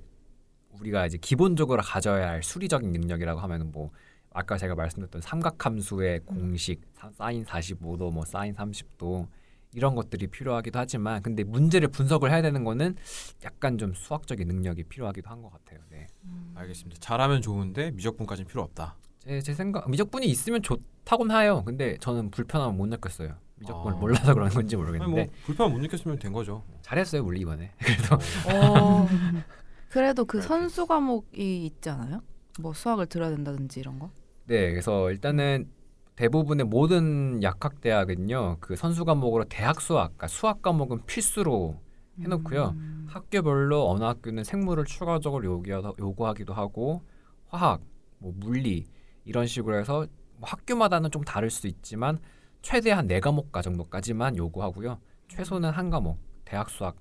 우리가 0.79 1.05
이제 1.05 1.17
기본적으로 1.17 1.81
가져야 1.81 2.29
할 2.29 2.43
수리적인 2.43 2.91
능력이라고 2.91 3.39
하면은 3.41 3.71
뭐 3.71 3.91
아까 4.33 4.57
제가 4.57 4.75
말씀드렸던 4.75 5.21
삼각함수의 5.21 6.21
공식 6.21 6.81
사- 6.93 7.11
사인 7.11 7.43
45도 7.43 8.11
뭐 8.13 8.25
사인 8.25 8.53
30도 8.55 9.27
이런 9.73 9.95
것들이 9.95 10.27
필요하기도 10.27 10.77
하지만 10.79 11.21
근데 11.21 11.43
문제를 11.43 11.87
분석을 11.89 12.31
해야 12.31 12.41
되는 12.41 12.63
거는 12.63 12.95
약간 13.43 13.77
좀 13.77 13.93
수학적인 13.93 14.47
능력이 14.47 14.83
필요하기도 14.85 15.29
한 15.29 15.41
것 15.41 15.51
같아요. 15.51 15.79
네. 15.89 16.07
알겠습니다. 16.55 16.99
잘하면 16.99 17.41
좋은데 17.41 17.91
미적분까지는 17.91 18.47
필요 18.49 18.63
없다. 18.63 18.97
제, 19.19 19.39
제 19.41 19.53
생각 19.53 19.89
미적분이 19.89 20.25
있으면 20.27 20.61
좋다곤 20.61 21.31
하요. 21.31 21.63
근데 21.65 21.95
저는 21.99 22.31
불편함을 22.31 22.75
못 22.75 22.87
느꼈어요. 22.87 23.35
미적분을 23.61 23.97
아. 23.97 23.99
몰라서 23.99 24.33
그런 24.33 24.49
건지 24.49 24.75
모르겠는데 24.75 25.25
뭐 25.25 25.33
불편 25.45 25.71
못 25.71 25.79
느꼈으면 25.79 26.19
된 26.19 26.33
거죠. 26.33 26.63
잘했어요 26.81 27.23
물리 27.23 27.41
이번에. 27.41 27.71
그래도 27.79 28.15
어, 28.49 29.07
그래도 29.89 30.25
그. 30.25 30.41
선수 30.41 30.85
과목이 30.85 31.65
있지 31.65 31.89
않아요? 31.89 32.21
뭐 32.59 32.73
수학을 32.73 33.05
들어야 33.07 33.29
된다든지 33.29 33.79
이런 33.79 33.99
거? 33.99 34.09
네, 34.45 34.71
그래서 34.71 35.09
일단은 35.11 35.69
대부분의 36.15 36.65
모든 36.65 37.41
약학 37.41 37.81
대학은요 37.81 38.57
그 38.59 38.75
선수 38.75 39.05
과목으로 39.05 39.45
대학 39.45 39.79
수학, 39.81 40.07
그러니까 40.09 40.27
수학 40.27 40.61
과목은 40.61 41.05
필수로 41.05 41.79
해놓고요. 42.19 42.75
음. 42.75 43.07
학교별로 43.09 43.89
어느 43.89 44.03
학교는 44.03 44.43
생물을 44.43 44.85
추가적으로 44.85 45.45
요구하, 45.45 45.93
요구하기도 45.97 46.53
하고 46.53 47.01
화학, 47.47 47.81
뭐 48.17 48.33
물리 48.35 48.85
이런 49.25 49.47
식으로 49.47 49.77
해서 49.77 50.05
뭐 50.37 50.49
학교마다는 50.49 51.11
좀 51.11 51.23
다를 51.23 51.49
수 51.49 51.67
있지만 51.67 52.19
최대한 52.61 53.07
네 53.07 53.19
과목과 53.19 53.61
정도까지만 53.61 54.37
요구하고요. 54.37 54.99
최소는 55.27 55.71
한 55.71 55.89
과목, 55.89 56.17
대학 56.45 56.69
수학 56.69 56.95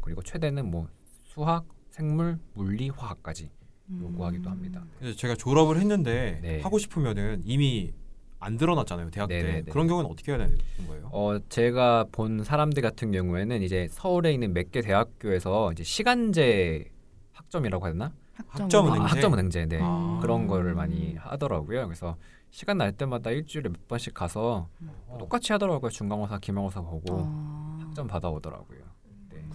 그리고 0.00 0.22
최대는 0.22 0.70
뭐 0.70 0.88
수학, 1.24 1.64
생물, 1.90 2.38
물리, 2.54 2.88
화학까지 2.90 3.50
요구하기도 4.00 4.48
합니다. 4.48 4.84
그래서 4.98 5.16
제가 5.16 5.34
졸업을 5.34 5.78
했는데 5.78 6.38
네. 6.42 6.60
하고 6.60 6.78
싶으면은 6.78 7.42
이미 7.44 7.92
안 8.38 8.56
드러났잖아요 8.56 9.10
대학 9.10 9.28
때. 9.28 9.42
네네네. 9.42 9.70
그런 9.70 9.86
경우는 9.86 10.10
어떻게 10.10 10.32
해야 10.32 10.38
되는 10.38 10.58
거예요? 10.88 11.08
어 11.12 11.38
제가 11.48 12.06
본 12.10 12.42
사람들 12.42 12.82
같은 12.82 13.12
경우에는 13.12 13.62
이제 13.62 13.86
서울에 13.90 14.32
있는 14.32 14.52
몇 14.52 14.70
개 14.70 14.80
대학교에서 14.80 15.72
이제 15.72 15.84
시간제 15.84 16.90
학점이라고 17.32 17.86
해야 17.86 17.92
되나? 17.92 18.12
학점 18.48 18.86
아, 18.86 18.88
은행제? 18.88 19.02
아, 19.02 19.06
학점 19.06 19.34
은행제 19.34 19.66
네. 19.66 19.78
아. 19.82 20.18
그런 20.22 20.46
거를 20.46 20.74
많이 20.74 21.14
하더라고요. 21.16 21.86
그래서 21.86 22.16
시간 22.52 22.78
날 22.78 22.92
때마다 22.92 23.30
일주일에 23.30 23.68
몇 23.70 23.88
번씩 23.88 24.12
가서 24.14 24.68
어, 25.08 25.16
똑같이 25.18 25.52
하더라고요. 25.52 25.90
중간고사, 25.90 26.38
기말고사 26.38 26.82
보고 26.82 27.14
어. 27.14 27.78
학점 27.80 28.06
받아오더라고요. 28.06 28.78
네. 29.30 29.48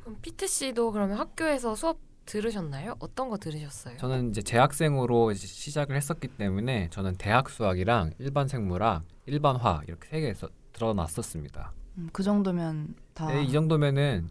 그럼 0.00 0.16
피트 0.22 0.46
씨도 0.46 0.92
그러면 0.92 1.18
학교에서 1.18 1.74
수업 1.74 1.98
들으셨나요? 2.26 2.94
어떤 3.00 3.28
거 3.28 3.38
들으셨어요? 3.38 3.96
저는 3.96 4.30
이제 4.30 4.40
재학생으로 4.42 5.32
이제 5.32 5.46
시작을 5.46 5.96
했었기 5.96 6.28
때문에 6.28 6.88
저는 6.90 7.16
대학 7.16 7.50
수학이랑 7.50 8.12
일반 8.18 8.46
생물학, 8.46 9.02
일반 9.26 9.56
화 9.56 9.80
이렇게 9.88 10.08
세 10.08 10.20
개에서 10.20 10.48
들어놨었습니다. 10.74 11.72
음, 11.96 12.08
그 12.12 12.22
정도면 12.22 12.94
다 13.14 13.26
네, 13.32 13.42
이 13.42 13.50
정도면은 13.50 14.28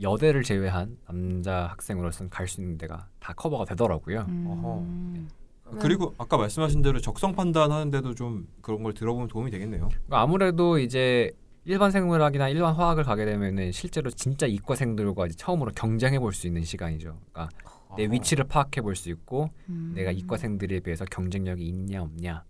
여대를 0.00 0.42
제외한 0.42 0.96
남자 1.06 1.66
학생으로서는 1.66 2.30
갈 2.30 2.46
수 2.48 2.60
있는 2.62 2.78
데가 2.78 3.08
다 3.20 3.32
커버가 3.34 3.64
되더라고요. 3.66 4.24
음. 4.28 5.28
그러면 5.72 5.82
그리고 5.82 6.14
아까 6.18 6.36
말씀하신 6.36 6.82
대로 6.82 7.00
적성 7.00 7.34
판단하는데도 7.34 8.14
좀 8.14 8.46
그런 8.60 8.82
걸 8.82 8.92
들어보면 8.94 9.28
도움이 9.28 9.50
되겠네요. 9.50 9.88
그러니까 9.88 10.20
아무래도 10.20 10.78
이제 10.78 11.30
일반 11.64 11.90
생물학이나 11.90 12.48
일반 12.48 12.74
화학을 12.74 13.04
가게 13.04 13.24
되면은 13.24 13.72
실제로 13.72 14.10
진짜 14.10 14.46
이과생들과 14.46 15.26
이제 15.26 15.36
처음으로 15.36 15.70
경쟁해 15.74 16.18
볼 16.18 16.32
수 16.32 16.46
있는 16.46 16.64
시간이죠. 16.64 17.18
그러니까 17.32 17.48
내 17.96 18.04
아하. 18.04 18.12
위치를 18.12 18.44
파악해 18.44 18.80
볼 18.82 18.96
수 18.96 19.10
있고 19.10 19.50
음. 19.68 19.92
내가 19.94 20.10
이과생들에 20.10 20.80
비해서 20.80 21.04
경쟁력이 21.04 21.64
있냐 21.66 22.02
없냐. 22.02 22.44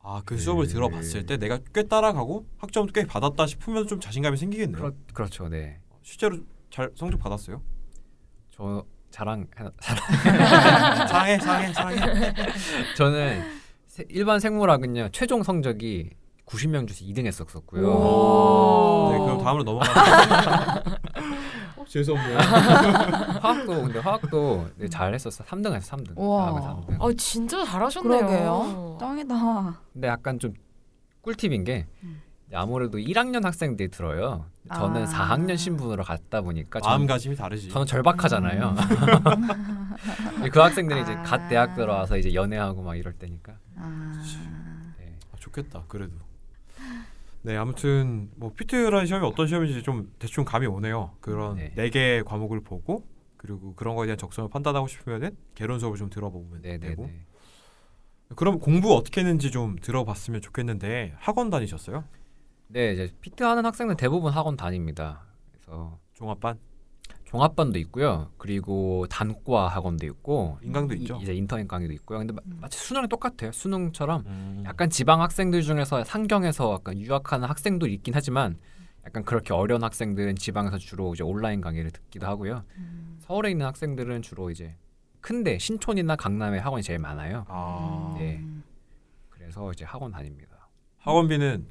아, 0.00 0.22
그 0.24 0.38
수업을 0.38 0.66
네. 0.66 0.72
들어봤을 0.72 1.26
때 1.26 1.36
내가 1.36 1.58
꽤 1.74 1.82
따라가고 1.82 2.46
학점 2.56 2.86
꽤 2.86 3.04
받았다 3.04 3.46
싶으면 3.46 3.86
좀 3.86 4.00
자신감이 4.00 4.36
생기겠네요. 4.38 4.80
그렇, 4.80 4.92
그렇죠. 5.12 5.48
네. 5.48 5.80
실제로 6.02 6.38
잘 6.70 6.90
성적 6.94 7.18
받았어요? 7.18 7.60
저 8.50 8.84
자랑 9.10 9.46
사랑해, 11.08 11.38
사랑해, 11.38 11.72
사랑해. 11.72 12.32
저는 12.96 13.42
세- 13.86 14.04
일반 14.08 14.38
생물학은요. 14.40 15.08
최종 15.12 15.42
성적이 15.42 16.10
90명 16.46 16.86
중에서 16.88 17.04
2등 17.04 17.26
했었었고요. 17.26 17.86
오. 17.88 19.08
네, 19.12 19.18
그럼 19.18 19.42
다음으로 19.42 19.64
넘어가. 19.64 19.84
어, 21.76 21.84
죄송해요. 21.86 22.38
화학도 23.40 23.82
근데 23.82 23.98
화학도 23.98 24.68
네, 24.76 24.88
잘 24.88 25.12
했었어. 25.14 25.44
3등 25.44 25.72
했어. 25.74 25.96
3등. 25.96 26.12
우와. 26.16 26.52
화학은 26.54 26.96
3등. 26.98 27.02
아 27.02 27.12
진짜 27.18 27.64
잘하셨네요. 27.64 28.18
그러게요. 28.26 28.96
짱이다. 29.00 29.80
근데 29.92 30.08
약간 30.08 30.38
좀 30.38 30.54
꿀팁인 31.22 31.64
게 31.64 31.86
음. 32.02 32.22
아무래도 32.52 32.98
1학년 32.98 33.42
학생들이 33.42 33.90
들어요. 33.90 34.46
저는 34.74 35.04
아. 35.04 35.06
4학년 35.06 35.56
신분으로 35.56 36.02
갔다 36.02 36.40
보니까 36.40 36.80
저는, 36.80 36.98
마음가짐이 36.98 37.36
다르지. 37.36 37.68
저는 37.68 37.86
절박하잖아요. 37.86 38.70
음. 38.70 40.48
그 40.52 40.58
학생들이 40.60 41.02
이제 41.02 41.12
아. 41.12 41.22
갓 41.22 41.48
대학 41.48 41.74
들어와서 41.74 42.16
이제 42.16 42.32
연애하고 42.32 42.82
막 42.82 42.96
이럴 42.96 43.12
때니까. 43.12 43.54
아. 43.76 44.22
네. 44.98 45.14
아, 45.32 45.36
좋겠다. 45.38 45.84
그래도. 45.88 46.14
네, 47.42 47.56
아무튼 47.56 48.30
뭐 48.36 48.52
피트라는 48.54 49.06
시험이 49.06 49.26
어떤 49.26 49.46
시험인지 49.46 49.82
좀 49.82 50.12
대충 50.18 50.44
감이 50.44 50.66
오네요. 50.66 51.12
그런 51.20 51.56
네. 51.56 51.72
네개 51.76 52.22
과목을 52.26 52.60
보고 52.60 53.06
그리고 53.36 53.74
그런 53.74 53.94
거에 53.94 54.06
대한 54.06 54.18
적성을 54.18 54.50
판단하고 54.50 54.86
싶으면은 54.88 55.36
개론 55.54 55.78
수업을 55.78 55.96
좀 55.96 56.10
들어보면 56.10 56.62
네, 56.62 56.78
네, 56.78 56.88
되고. 56.88 57.06
네. 57.06 57.24
그럼 58.36 58.58
공부 58.58 58.94
어떻게 58.94 59.20
했는지 59.22 59.50
좀 59.50 59.76
들어봤으면 59.80 60.42
좋겠는데 60.42 61.14
학원 61.18 61.48
다니셨어요? 61.48 62.04
네, 62.68 62.92
이제 62.92 63.10
피트 63.20 63.42
하는 63.42 63.64
학생들 63.64 63.96
대부분 63.96 64.32
학원 64.32 64.56
다닙니다. 64.56 65.22
그래서 65.52 65.98
종합반? 66.14 66.58
종합반도 67.24 67.78
있고요. 67.80 68.30
그리고 68.38 69.06
단과 69.10 69.68
학원도 69.68 70.06
있고 70.06 70.58
인강도 70.62 70.94
이- 70.94 71.00
있죠. 71.00 71.18
이제 71.22 71.34
인터넷 71.34 71.66
강의도 71.68 71.92
있고요. 71.94 72.18
근데 72.18 72.32
마, 72.32 72.40
음. 72.46 72.58
마치 72.60 72.78
수능이 72.78 73.08
똑같아요. 73.08 73.52
수능처럼 73.52 74.22
음. 74.26 74.62
약간 74.66 74.88
지방 74.88 75.20
학생들 75.20 75.62
중에서 75.62 76.04
상경에서 76.04 76.74
약간 76.74 76.98
유학하는 76.98 77.46
학생도 77.48 77.86
있긴 77.86 78.14
하지만 78.14 78.58
약간 79.04 79.24
그렇게 79.24 79.52
어려운 79.52 79.82
학생들은 79.84 80.36
지방에서 80.36 80.78
주로 80.78 81.12
이제 81.14 81.22
온라인 81.22 81.60
강의를 81.60 81.90
듣기도 81.90 82.26
하고요. 82.26 82.64
음. 82.76 83.18
서울에 83.20 83.50
있는 83.50 83.66
학생들은 83.66 84.22
주로 84.22 84.50
이제 84.50 84.74
큰데 85.20 85.58
신촌이나 85.58 86.16
강남에 86.16 86.58
학원이 86.58 86.82
제일 86.82 86.98
많아요. 86.98 87.44
아, 87.48 88.14
네. 88.18 88.42
그래서 89.28 89.70
이제 89.72 89.84
학원 89.84 90.12
다닙니다. 90.12 90.68
학원비는 90.98 91.66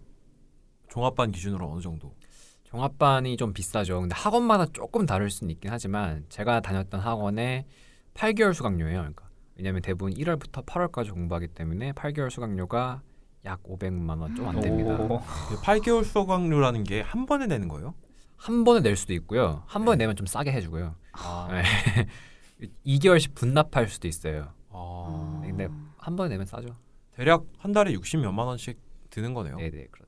종합반 0.97 1.31
기준으로 1.31 1.71
어느 1.71 1.79
정도? 1.79 2.15
종합반이 2.63 3.37
좀 3.37 3.53
비싸죠. 3.53 3.99
근데 4.01 4.15
학원마다 4.15 4.65
조금 4.73 5.05
다를 5.05 5.29
수는 5.29 5.51
있긴 5.51 5.69
하지만 5.71 6.25
제가 6.27 6.59
다녔던 6.61 6.99
학원에 6.99 7.67
8개월 8.15 8.55
수강료예요. 8.55 8.97
그러니까 8.97 9.29
왜냐하면 9.55 9.83
대부분 9.83 10.11
1월부터 10.15 10.65
8월까지 10.65 11.13
공부하기 11.13 11.49
때문에 11.49 11.91
8개월 11.91 12.31
수강료가 12.31 13.03
약 13.45 13.61
500만 13.61 14.19
원 14.19 14.33
좀 14.35 14.47
안 14.47 14.59
됩니다. 14.59 14.95
오. 14.99 15.19
8개월 15.61 16.03
수강료라는 16.03 16.83
게 16.83 17.01
한 17.03 17.27
번에 17.27 17.45
내는 17.45 17.67
거예요? 17.67 17.93
한 18.35 18.63
번에 18.63 18.79
낼 18.81 18.95
수도 18.95 19.13
있고요. 19.13 19.61
한 19.67 19.85
번에 19.85 19.97
네. 19.97 20.03
내면 20.05 20.15
좀 20.15 20.25
싸게 20.25 20.51
해주고요. 20.51 20.95
아, 21.11 21.47
네. 21.53 22.07
2개월씩 22.87 23.35
분납할 23.35 23.87
수도 23.87 24.07
있어요. 24.07 24.51
아. 24.71 25.39
네, 25.43 25.49
근데 25.49 25.67
한 25.97 26.15
번에 26.15 26.29
내면 26.29 26.47
싸죠. 26.47 26.75
대략 27.15 27.45
한 27.59 27.71
달에 27.71 27.93
60 27.93 28.19
몇만 28.21 28.47
원씩 28.47 28.79
드는 29.11 29.35
거네요. 29.35 29.57
네네. 29.57 29.87
그렇. 29.91 30.05
60, 30.05 30.06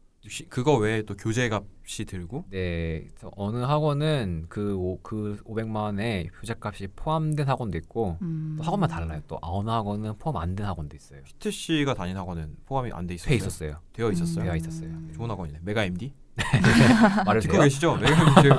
그거 0.50 0.76
외에 0.76 1.02
또 1.04 1.16
교재 1.16 1.50
값이 1.50 2.04
들고 2.06 2.46
네, 2.50 3.08
어느 3.38 3.58
학원은 3.60 4.48
그, 4.50 4.76
오, 4.76 5.00
그 5.02 5.42
500만 5.46 5.76
원에 5.76 6.28
교재 6.40 6.54
값이 6.60 6.88
포함된 6.96 7.48
학원도 7.48 7.78
있고 7.80 8.18
음. 8.22 8.56
또 8.58 8.64
학원마다 8.64 8.90
달라요. 8.90 9.22
또 9.28 9.40
어느 9.42 9.70
학원은 9.70 10.16
포함 10.20 10.38
안 10.38 10.56
된 10.56 10.66
학원도 10.68 10.96
있어요. 10.98 11.22
PEET 11.24 11.52
씨가 11.52 11.94
다닌 11.94 12.18
학원은 12.18 12.58
포함이 12.66 12.92
안 12.94 13.08
돼 13.08 13.14
있었어요. 13.16 13.30
돼 13.30 13.36
있었어요. 13.38 13.80
되어 13.94 14.12
있었어요. 14.12 14.44
되어 14.44 14.56
있었어요. 14.58 14.90
음. 14.90 15.12
좋은 15.16 15.30
학원이네. 15.30 15.60
메가 15.64 15.86
MD? 15.86 16.14
말을 17.26 17.42
듣고? 17.42 17.60
계시죠? 17.62 17.96
메가 17.98 18.22
MD 18.22 18.50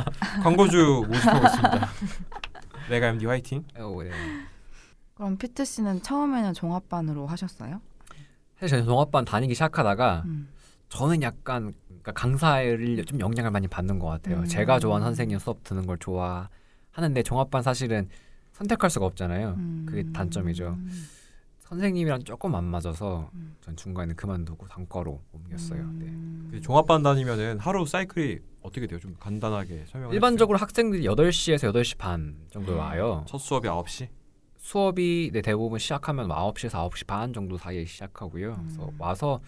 광고주 0.42 1.04
모집하고 1.08 1.46
있습니다. 1.46 1.88
메가 2.88 3.08
MD 3.08 3.26
화이팅. 3.26 3.64
어, 3.76 4.02
네. 4.02 4.10
그럼 5.14 5.36
피트 5.36 5.64
씨는 5.64 6.02
처음에는 6.02 6.54
종합반으로 6.54 7.26
하셨어요? 7.26 7.80
사실 8.58 8.68
저는 8.78 8.84
종합반 8.86 9.24
다니기 9.26 9.54
시작하다가 9.54 10.22
음. 10.26 10.48
저는 10.90 11.22
약간 11.22 11.72
그러니까 11.86 12.12
강사를 12.12 13.04
좀 13.06 13.20
영향을 13.20 13.50
많이 13.50 13.68
받는 13.68 13.98
것 13.98 14.08
같아요. 14.08 14.40
음. 14.40 14.44
제가 14.44 14.78
좋아하는 14.80 15.06
선생님 15.06 15.38
수업 15.38 15.64
듣는 15.64 15.86
걸 15.86 15.96
좋아하는데 15.98 17.22
종합반 17.24 17.62
사실은 17.62 18.08
선택할 18.52 18.90
수가 18.90 19.06
없잖아요. 19.06 19.54
음. 19.56 19.86
그게 19.88 20.04
단점이죠. 20.12 20.76
선생님이랑 21.60 22.24
조금 22.24 22.56
안 22.56 22.64
맞아서 22.64 23.30
음. 23.34 23.54
전 23.60 23.76
중간에 23.76 24.14
그만두고 24.14 24.66
단과로 24.66 25.22
옮겼어요. 25.32 25.82
네. 25.92 26.06
음. 26.06 26.48
그 26.50 26.60
종합반 26.60 27.04
다니면은 27.04 27.60
하루 27.60 27.86
사이클이 27.86 28.38
어떻게 28.62 28.88
돼요? 28.88 28.98
좀 28.98 29.14
간단하게 29.20 29.84
설명. 29.86 30.12
일반적으로 30.12 30.58
학생들이 30.58 31.04
8시에서 31.04 31.72
8시 31.72 31.98
반 31.98 32.36
정도 32.50 32.76
와요. 32.76 33.24
첫 33.28 33.38
수업이 33.38 33.68
9시. 33.68 34.08
수업이 34.56 35.30
네, 35.32 35.40
대부분 35.40 35.78
시작하면 35.78 36.28
9시에서 36.28 36.90
9시 36.90 37.06
반 37.06 37.32
정도 37.32 37.56
사이에 37.56 37.84
시작하고요. 37.84 38.56
그래서 38.56 38.88
음. 38.88 38.96
와서 38.98 39.40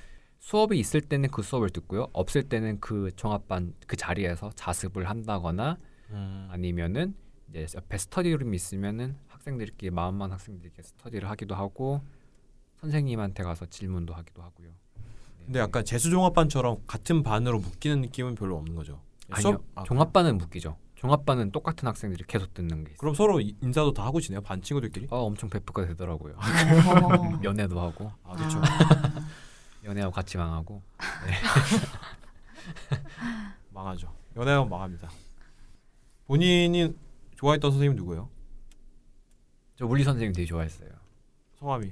수업이 0.43 0.77
있을 0.77 1.01
때는 1.01 1.31
그 1.31 1.41
수업을 1.41 1.71
듣고요. 1.71 2.09
없을 2.13 2.43
때는 2.43 2.81
그 2.81 3.13
종합반 3.15 3.75
그 3.87 3.95
자리에서 3.97 4.51
자습을 4.57 5.09
한다거나 5.09 5.79
음. 6.11 6.49
아니면은 6.51 7.15
이제 7.49 7.65
옆에 7.77 7.97
스터디룸이 7.97 8.55
있으면은 8.57 9.15
학생들끼리 9.29 9.91
마음만 9.93 10.33
학생들끼리 10.33 10.83
스터디를 10.83 11.31
하기도 11.31 11.55
하고 11.55 12.03
선생님한테 12.81 13.45
가서 13.45 13.67
질문도 13.67 14.15
하기도 14.15 14.43
하고요. 14.43 14.67
네. 14.97 15.45
근데 15.45 15.61
약간 15.61 15.85
재수 15.85 16.11
종합반처럼 16.11 16.79
같은 16.89 17.23
반으로 17.23 17.61
묶이는 17.61 18.01
느낌은 18.01 18.35
별로 18.35 18.57
없는 18.59 18.75
거죠. 18.75 19.01
아니요 19.31 19.63
아, 19.77 19.85
종합반은 19.85 20.39
묶이죠. 20.39 20.77
종합반은 20.97 21.53
똑같은 21.53 21.87
학생들이 21.87 22.25
계속 22.27 22.53
듣는 22.53 22.79
게 22.85 22.91
있어요. 22.91 22.97
그럼 22.99 23.15
서로 23.15 23.41
이- 23.41 23.57
인사도 23.61 23.93
다 23.93 24.05
하고 24.05 24.21
지내요? 24.21 24.41
반 24.41 24.61
친구들끼리? 24.61 25.07
어, 25.11 25.19
엄청 25.25 25.49
베프가 25.49 25.87
되더라고요. 25.87 26.35
연애도 27.45 27.81
하고 27.81 28.11
아 28.25 28.35
그렇죠. 28.35 28.61
아. 29.83 29.89
연애하고 29.89 30.13
같이 30.13 30.37
망하고 30.37 30.83
망하죠. 33.71 34.13
연애하면 34.37 34.69
망합니다. 34.69 35.11
본인이 36.27 36.95
좋아했던 37.37 37.71
선생님 37.73 37.97
누구예요? 37.97 38.29
저 39.77 39.87
물리 39.87 40.05
선생님 40.05 40.33
되게 40.33 40.47
좋아했어요. 40.47 40.89
성함이 41.59 41.91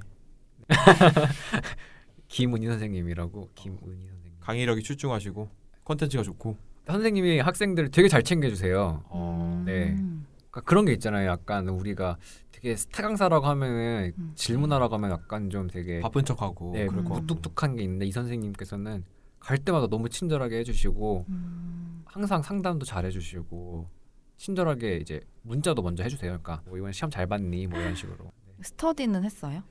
김은희 2.29 2.67
선생님이라고 2.67 3.51
김은희 3.55 4.07
선생님. 4.09 4.33
강의력이 4.41 4.83
출중하시고 4.83 5.49
컨텐츠가 5.85 6.23
좋고. 6.23 6.57
선생님이 6.87 7.41
학생들을 7.41 7.91
되게 7.91 8.09
잘 8.09 8.23
챙겨주세요. 8.23 9.05
어. 9.09 9.63
네. 9.67 9.91
음. 9.91 10.27
그러니까 10.51 10.69
그런 10.69 10.85
게 10.85 10.93
있잖아요. 10.93 11.29
약간 11.29 11.69
우리가 11.69 12.17
되게 12.53 12.77
스타 12.77 13.03
강사라고 13.03 13.47
하면은 13.47 14.13
음. 14.19 14.33
질문하라고 14.35 14.95
하면 14.97 15.11
약간 15.11 15.49
좀 15.51 15.69
되게 15.69 16.01
바쁜 16.01 16.25
척하고 16.25 16.73
네, 16.75 16.87
같고. 16.87 17.03
무뚝뚝한 17.21 17.77
게 17.77 17.83
있는데 17.85 18.07
이 18.07 18.13
선생님께서는 18.13 19.05
갈 19.39 19.59
때마다 19.59 19.87
너무 19.87 20.09
친절하게 20.09 20.59
해주시고 20.59 21.25
음. 21.29 22.03
항상 22.05 22.43
상담도 22.43 22.85
잘 22.85 23.07
해주시고 23.07 23.89
친절하게 24.37 24.97
이제 24.97 25.21
문자도 25.43 25.83
먼저 25.83 26.03
해주세요. 26.03 26.31
그러니까 26.31 26.63
뭐 26.67 26.77
이번 26.77 26.93
시험 26.93 27.11
잘 27.11 27.27
봤니? 27.27 27.67
뭐 27.67 27.79
이런 27.81 27.95
식으로. 27.95 28.33
스터디는 28.63 29.25
했어요? 29.25 29.63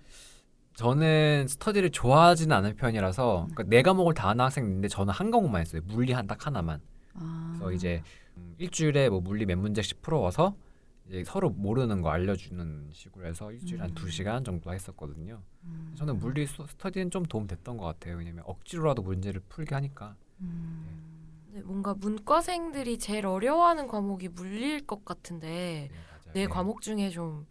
저는 0.75 1.47
스터디를 1.47 1.89
좋아하지는 1.91 2.55
않은 2.55 2.75
편이라서 2.75 3.47
그러니까 3.51 3.63
네 3.63 3.81
과목을 3.81 4.13
다 4.13 4.29
하는 4.29 4.45
학생인데 4.45 4.87
저는 4.87 5.13
한 5.13 5.29
과목만 5.29 5.61
했어요. 5.61 5.81
물리 5.85 6.13
한 6.13 6.25
딱 6.25 6.45
하나만. 6.47 6.79
아. 7.15 7.55
그래서 7.59 7.71
이제 7.73 8.01
음, 8.37 8.55
일주일에 8.57 9.09
뭐 9.09 9.19
물리 9.19 9.45
몇 9.45 9.57
문제씩 9.57 10.01
풀어와서 10.01 10.55
이제 11.09 11.23
서로 11.25 11.49
모르는 11.49 12.01
거 12.01 12.11
알려주는 12.11 12.89
식으로 12.93 13.25
해서 13.25 13.51
일주일에 13.51 13.81
한 13.81 13.89
음. 13.89 13.95
두 13.95 14.09
시간 14.11 14.43
정도 14.43 14.71
했었거든요. 14.71 15.41
음. 15.63 15.91
저는 15.97 16.19
물리 16.19 16.45
수- 16.45 16.65
스터디는 16.67 17.09
좀 17.09 17.23
도움 17.25 17.47
됐던 17.47 17.77
것 17.77 17.85
같아요. 17.85 18.17
왜냐면 18.17 18.43
억지로라도 18.45 19.01
문제를 19.01 19.41
풀게 19.49 19.73
하니까. 19.73 20.15
음. 20.41 21.47
네, 21.51 21.61
뭔가 21.63 21.95
문과생들이 21.95 22.99
제일 22.99 23.25
어려워하는 23.25 23.87
과목이 23.87 24.29
물리일 24.29 24.85
것 24.85 25.03
같은데. 25.03 25.89
네 26.33 26.41
네. 26.41 26.47
과목 26.47 26.81
중에 26.81 27.09
좀 27.09 27.47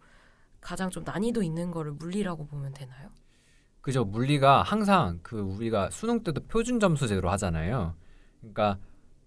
가장 0.61 0.89
좀 0.89 1.03
난이도 1.03 1.43
있는 1.43 1.69
거를 1.69 1.91
물리라고 1.91 2.45
보면 2.47 2.73
되나요? 2.73 3.09
그죠. 3.81 4.05
물리가 4.05 4.63
항상 4.63 5.19
그 5.21 5.37
우리가 5.41 5.89
수능 5.89 6.23
때도 6.23 6.45
표준 6.47 6.79
점수 6.79 7.07
제로 7.09 7.29
하잖아요. 7.31 7.95
그러니까 8.39 8.79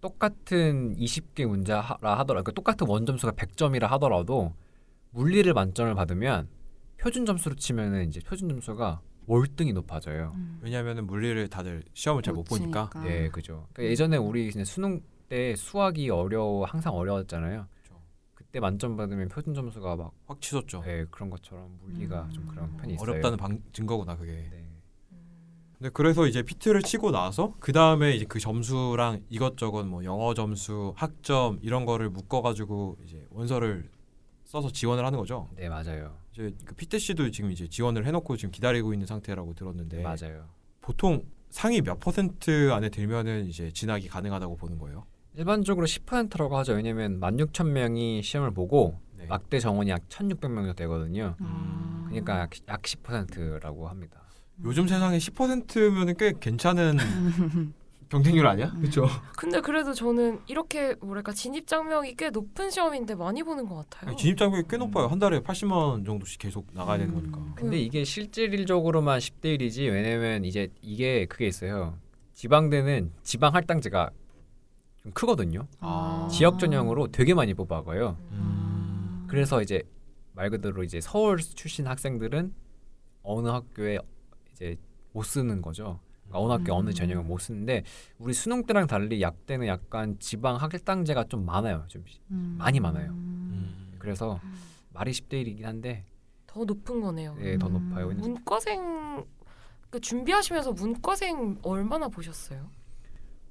똑같은 0.03 0.95
20개 0.97 1.47
문제라 1.47 1.81
하더라도 1.81 2.27
그러니까 2.27 2.53
똑같은 2.53 2.87
원점수가 2.87 3.33
100점이라 3.33 3.87
하더라도 3.93 4.53
물리를 5.11 5.51
만점을 5.55 5.95
받으면 5.95 6.49
표준 6.99 7.25
점수로 7.25 7.55
치면은 7.55 8.09
이제 8.09 8.21
표준 8.21 8.49
점수가 8.49 9.01
월등히 9.27 9.73
높아져요. 9.73 10.33
음. 10.35 10.59
왜냐하면 10.61 11.07
물리를 11.07 11.49
다들 11.49 11.85
시험을 11.95 12.23
잘 12.23 12.35
못 12.35 12.43
보니까. 12.45 12.91
네, 13.05 13.29
그죠. 13.29 13.69
그러니까 13.73 13.91
예전에 13.93 14.17
우리 14.17 14.51
그냥 14.51 14.65
수능 14.65 15.01
때 15.29 15.55
수학이 15.55 16.11
어려워 16.11 16.65
항상 16.65 16.95
어려웠잖아요. 16.95 17.69
그렇죠. 17.73 18.03
그때 18.35 18.59
만점 18.61 18.97
받으면 18.97 19.29
표준 19.29 19.55
점수가 19.55 19.97
막 19.97 20.13
확 20.27 20.41
치솟죠. 20.41 20.83
네, 20.85 21.05
그런 21.11 21.31
것처럼 21.31 21.79
물리가 21.83 22.29
좀 22.33 22.47
그런 22.49 22.77
편이 22.77 22.95
있어요. 22.95 23.09
어렵다는 23.09 23.37
방, 23.39 23.61
증거구나 23.73 24.17
그게. 24.17 24.33
네. 24.51 24.69
근데 25.83 25.91
그래서 25.93 26.29
이제 26.29 26.43
피트를 26.43 26.83
치고 26.83 27.11
나서 27.11 27.57
그 27.59 27.73
다음에 27.73 28.15
이제 28.15 28.25
그 28.25 28.39
점수랑 28.39 29.25
이것저것 29.29 29.85
뭐 29.85 30.05
영어 30.05 30.33
점수, 30.33 30.93
학점 30.95 31.59
이런 31.61 31.85
거를 31.85 32.09
묶어가지고 32.09 32.99
이제 33.05 33.27
원서를 33.31 33.91
써서 34.45 34.71
지원을 34.71 35.05
하는 35.05 35.19
거죠. 35.19 35.49
네, 35.57 35.69
맞아요. 35.69 36.17
이제 36.33 36.55
그 36.65 36.77
피트 36.77 37.01
씨도 37.01 37.33
지금 37.33 37.51
이제 37.51 37.67
지원을 37.67 38.07
해놓고 38.07 38.37
지금 38.37 38.53
기다리고 38.53 38.93
있는 38.93 39.09
상태라고 39.09 39.55
들었는데 39.55 39.97
네, 39.97 40.03
맞아요. 40.05 40.45
보통 40.81 41.25
상위 41.51 41.81
몇 41.81 41.99
퍼센트 41.99 42.71
안에 42.71 42.89
들면은 42.89 43.47
이제 43.47 43.73
진학이 43.73 44.07
가능하다고 44.07 44.59
보는 44.59 44.79
거예요. 44.79 45.05
일반적으로 45.35 45.87
10%라고 45.87 46.59
하죠. 46.59 46.75
왜냐면 46.75 47.19
16,000명이 47.19 48.23
시험을 48.23 48.53
보고 48.53 49.01
네. 49.17 49.27
막대 49.27 49.59
정원이 49.59 49.91
약 49.91 50.09
1,600명 50.09 50.55
정도 50.59 50.75
되거든요. 50.75 51.35
아. 51.41 52.05
그러니까 52.09 52.39
약, 52.39 52.51
약 52.69 52.83
10%라고 52.83 53.89
합니다. 53.89 54.22
요즘 54.65 54.87
세상에 54.87 55.19
10%면은 55.19 56.15
꽤 56.17 56.33
괜찮은 56.39 56.97
경쟁률 58.09 58.47
아니야? 58.47 58.67
음. 58.75 58.81
그렇죠. 58.81 59.07
근데 59.37 59.61
그래도 59.61 59.95
저는 59.95 60.41
이렇게 60.47 60.95
뭐랄까 61.01 61.33
진입 61.33 61.67
장벽이 61.67 62.15
꽤 62.17 62.29
높은 62.29 62.71
시험인데 62.71 63.15
많이 63.15 63.43
보는 63.43 63.67
것 63.67 63.89
같아요. 63.89 64.15
진입 64.17 64.37
장벽이 64.37 64.65
꽤 64.69 64.77
높아요. 64.77 65.07
한 65.07 65.19
달에 65.19 65.41
80만 65.41 65.73
원 65.73 66.05
정도씩 66.05 66.39
계속 66.39 66.67
나가야 66.75 66.99
되는 66.99 67.15
음. 67.15 67.33
거니까. 67.33 67.55
근데 67.55 67.79
이게 67.79 68.05
실질적으로만 68.05 69.19
10대 69.19 69.59
1이지 69.59 69.91
왜냐면 69.91 70.45
이제 70.45 70.69
이게 70.83 71.25
그게 71.27 71.47
있어요. 71.47 71.97
지방대는 72.35 73.13
지방 73.23 73.55
할당제가 73.55 74.11
좀 75.03 75.13
크거든요. 75.13 75.67
아. 75.81 76.29
지역 76.31 76.59
전형으로 76.59 77.09
되게 77.09 77.33
많이 77.35 77.55
뽑아가요. 77.55 78.19
음. 78.33 79.27
그래서 79.27 79.63
이제 79.63 79.83
말 80.35 80.51
그대로 80.51 80.83
이제 80.85 81.01
서울 81.01 81.39
출신 81.39 81.87
학생들은 81.87 82.53
어느 83.23 83.49
학교에 83.49 83.99
이제 84.53 84.77
못 85.13 85.23
쓰는 85.25 85.61
거죠. 85.63 86.01
그러니까 86.29 86.39
어느 86.41 86.53
학교 86.53 86.75
어느 86.75 86.89
음. 86.91 86.95
전형을 86.95 87.25
못 87.25 87.39
쓰는데 87.39 87.85
우리 88.19 88.33
수능 88.33 88.65
때랑 88.65 88.87
달리 88.87 89.21
약대는 89.21 89.67
약간 89.67 90.17
지방 90.19 90.57
할당제가 90.57 91.25
좀 91.25 91.45
많아요. 91.45 91.85
좀 91.89 92.05
음. 92.31 92.55
많이 92.59 92.81
많아요. 92.81 93.11
음. 93.11 93.95
그래서 93.99 94.41
말이 94.93 95.11
10대 95.13 95.45
1이긴 95.45 95.63
한데 95.63 96.05
더 96.47 96.65
높은 96.65 97.01
거네요. 97.01 97.37
예, 97.41 97.57
더 97.59 97.67
음. 97.69 97.89
높아요. 97.89 98.09
문과생 98.11 99.25
그 99.91 100.01
준비하시면서 100.01 100.73
문과생 100.73 101.59
얼마나 101.63 102.09
보셨어요? 102.09 102.71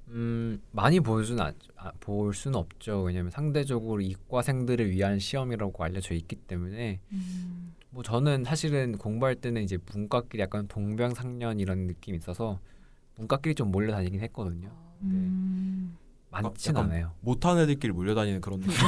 음, 0.08 0.60
많이 0.72 1.00
볼 1.00 1.24
수는 1.24 1.42
안- 1.42 1.54
아, 1.76 1.92
볼 2.00 2.34
수는 2.34 2.58
없죠. 2.58 3.02
왜냐면 3.02 3.30
상대적으로 3.30 4.00
이과생들을 4.00 4.90
위한 4.90 5.18
시험이라고 5.18 5.82
알려져 5.84 6.14
있기 6.14 6.36
때문에 6.36 7.00
음. 7.12 7.74
뭐 7.92 8.02
저는 8.02 8.44
사실은 8.44 8.96
공부할 8.96 9.34
때는 9.36 9.62
이제 9.62 9.76
문과끼리 9.92 10.42
약간 10.42 10.66
동병상련 10.66 11.60
이런 11.60 11.86
느낌이 11.86 12.16
있어서 12.18 12.58
문과끼리 13.16 13.54
좀 13.54 13.70
몰려 13.70 13.92
다니긴 13.92 14.20
했거든요. 14.22 14.70
음. 15.02 15.96
많진 16.30 16.74
약간 16.74 16.90
않아요. 16.90 17.12
못하는 17.20 17.62
애들끼리 17.64 17.92
몰려다니는 17.92 18.40
그런 18.40 18.60
느낌. 18.60 18.74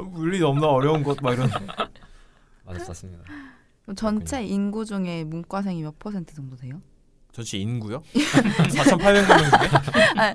물리 0.12 0.40
너무나 0.40 0.68
어려운 0.68 1.02
것 1.02 1.16
막 1.22 1.34
이런. 1.34 1.50
맞았습니다. 2.64 3.24
전체 3.96 4.42
인구 4.42 4.86
중에 4.86 5.24
문과생이 5.24 5.82
몇 5.82 5.98
퍼센트 5.98 6.34
정도 6.34 6.56
돼요? 6.56 6.80
전체 7.32 7.58
인구요? 7.58 8.02
4,800만 8.14 9.28
명인데? 9.28 10.34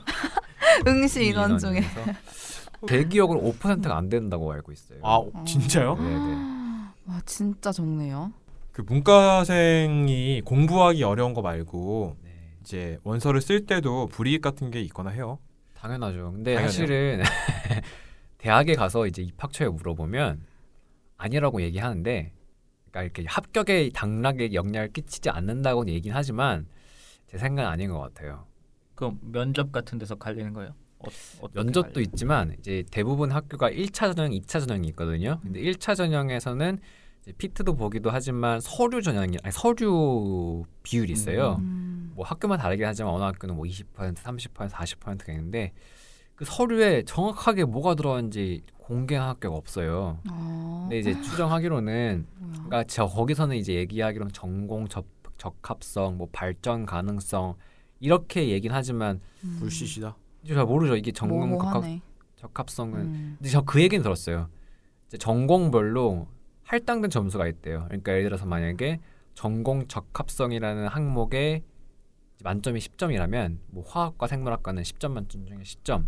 응시 0.87 1.25
인원 1.27 1.57
중에. 1.57 1.81
대기업은 2.85 3.37
5%가 3.37 3.97
안 3.97 4.09
된다고 4.09 4.51
알고 4.51 4.71
있어요. 4.71 4.99
아 5.03 5.23
진짜요? 5.45 5.95
네, 5.95 6.03
네. 6.03 6.33
와 7.07 7.21
진짜 7.25 7.71
적네요. 7.71 8.33
그 8.71 8.81
문과생이 8.81 10.41
공부하기 10.45 11.03
어려운 11.03 11.33
거 11.33 11.41
말고 11.41 12.17
네. 12.23 12.29
이제 12.61 12.99
원서를 13.03 13.41
쓸 13.41 13.65
때도 13.65 14.07
불이익 14.07 14.41
같은 14.41 14.69
게 14.69 14.81
있거나 14.81 15.09
해요. 15.09 15.39
당연하죠. 15.73 16.31
근데 16.33 16.53
당연해요. 16.55 16.69
사실은 16.69 17.23
대학에 18.37 18.75
가서 18.75 19.07
이제 19.07 19.21
입학처에 19.23 19.67
물어보면 19.69 20.41
아니라고 21.17 21.61
얘기하는데, 21.63 22.33
그러니까 22.91 23.01
이렇게 23.01 23.25
합격에 23.27 23.89
당락에 23.93 24.53
영향을 24.53 24.93
끼치지 24.93 25.29
않는다고는 25.31 25.91
얘기는 25.91 26.15
하지만 26.15 26.67
제 27.25 27.37
생각은 27.39 27.69
아닌 27.69 27.89
것 27.89 27.99
같아요. 27.99 28.45
그럼 28.93 29.19
면접 29.21 29.71
같은 29.71 29.97
데서 29.97 30.15
갈리는 30.15 30.53
거예요? 30.53 30.73
어, 30.99 31.47
면접도? 31.53 32.01
있지만 32.01 32.55
이제 32.59 32.83
대부분 32.91 33.31
학교가 33.31 33.69
1차 33.69 34.15
전형, 34.15 34.31
2차 34.31 34.65
전형이 34.65 34.87
있거든요. 34.89 35.39
근데 35.43 35.61
1차 35.61 35.95
전형에서는 35.95 36.79
이제 37.21 37.31
피트도 37.37 37.75
보기도 37.75 38.09
하지만 38.09 38.59
서류 38.59 39.01
전형이 39.01 39.37
아니 39.43 39.51
서류 39.51 40.63
비율이 40.83 41.13
있어요. 41.13 41.57
음. 41.59 42.11
뭐 42.15 42.25
학교만 42.25 42.57
다르긴 42.57 42.85
하지만 42.85 43.13
어느 43.13 43.23
학교는 43.23 43.55
뭐 43.55 43.65
20%, 43.65 44.15
30%, 44.15 44.69
40%가 44.69 45.31
있는데 45.33 45.73
그 46.35 46.45
서류에 46.45 47.03
정확하게 47.03 47.65
뭐가 47.65 47.95
들어간지 47.95 48.61
공개한 48.77 49.27
학교가 49.29 49.55
없어요. 49.55 50.19
아, 50.29 50.79
근데 50.83 50.99
이제 50.99 51.21
추정하기로는. 51.21 52.25
그러니까 52.39 52.83
저 52.85 53.05
거기서는 53.05 53.57
이제 53.57 53.73
얘기하기로는 53.73 54.31
전공 54.33 54.87
적, 54.87 55.05
적합성, 55.37 56.17
뭐 56.17 56.29
발전 56.31 56.85
가능성 56.85 57.55
이렇게 57.99 58.49
얘긴 58.49 58.71
하지만 58.71 59.19
음. 59.43 59.57
불시시다. 59.59 60.15
잘 60.55 60.65
모르죠. 60.65 60.95
이게 60.95 61.11
전공 61.11 61.57
적합. 61.57 61.83
적합성은 62.35 62.99
음. 62.99 63.35
근데 63.39 63.49
저 63.49 63.61
그 63.61 63.81
얘기는 63.81 64.01
들었어요. 64.03 64.49
이제 65.07 65.17
전공별로 65.17 66.27
할당된 66.63 67.09
점수가 67.09 67.47
있대요. 67.47 67.85
그러니까 67.87 68.11
예를 68.13 68.23
들어서 68.25 68.45
만약에 68.45 68.99
전공 69.33 69.87
적합성이라는 69.87 70.87
항목에 70.87 71.63
만점이 72.43 72.79
10점이라면 72.79 73.57
뭐 73.67 73.83
화학과 73.87 74.27
생물학과는 74.27 74.83
10점 74.83 75.11
만점 75.11 75.45
중에 75.45 75.57
10점. 75.59 76.05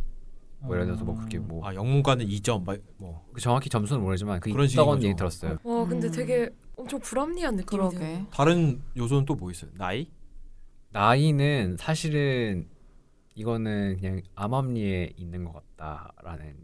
뭐 0.61 0.75
예를 0.75 0.87
들어서 0.87 1.05
뭐 1.05 1.15
그렇게 1.15 1.39
뭐 1.39 1.65
아 1.65 1.73
영문과는 1.73 2.25
2점 2.27 2.65
막 2.65 2.77
뭐. 2.97 3.25
그 3.33 3.39
정확히 3.41 3.69
점수는 3.69 4.01
모르지만 4.03 4.39
그 4.41 4.51
그런 4.51 4.67
식인 4.67 4.83
있다고. 4.83 5.01
얘기 5.03 5.15
들었어요. 5.15 5.57
와 5.63 5.85
근데 5.85 6.07
음. 6.07 6.11
되게 6.11 6.49
엄청 6.75 6.99
불합리한 6.99 7.55
느낌이 7.55 7.65
그러게. 7.79 7.97
드네요. 7.97 8.27
다른 8.31 8.81
요소는 8.97 9.25
또 9.25 9.35
뭐 9.35 9.49
있어요? 9.51 9.71
나이? 9.75 10.11
나이는 10.91 11.77
사실은 11.79 12.67
이거는 13.49 13.97
그냥 14.01 14.21
암암리에 14.35 15.13
있는 15.15 15.45
것 15.45 15.53
같다라는 15.77 16.55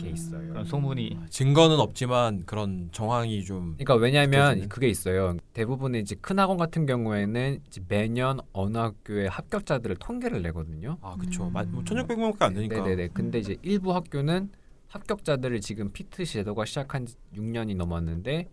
게 0.00 0.08
있어요. 0.10 0.48
그런 0.48 0.64
소문이 0.64 1.18
증거는 1.28 1.78
없지만 1.78 2.44
그런 2.46 2.88
정황이 2.92 3.44
좀 3.44 3.74
그러니까 3.76 3.96
왜냐하면? 3.96 4.66
그게 4.70 4.88
있어요. 4.88 5.36
대부분의 5.52 6.00
이제 6.00 6.14
큰 6.22 6.38
학원 6.38 6.56
같은 6.56 6.86
경우에는 6.86 7.60
이제 7.66 7.82
매년 7.86 8.40
어느 8.54 8.78
학교의 8.78 9.28
합격자들을 9.28 9.96
통계를 9.96 10.40
내거든요. 10.40 10.96
아 11.02 11.16
그쵸. 11.18 11.48
음. 11.48 11.52
마- 11.52 11.64
뭐 11.64 11.82
1600명밖에 11.84 12.42
안 12.42 12.54
되니까. 12.54 12.76
네네네. 12.76 13.08
근데 13.12 13.38
이제 13.40 13.56
일부 13.60 13.94
학교는 13.94 14.50
합격자들을 14.88 15.60
지금 15.60 15.92
피트 15.92 16.24
제도가 16.24 16.64
시작한 16.64 17.04
지 17.04 17.14
6년이 17.34 17.76
넘었는데 17.76 18.48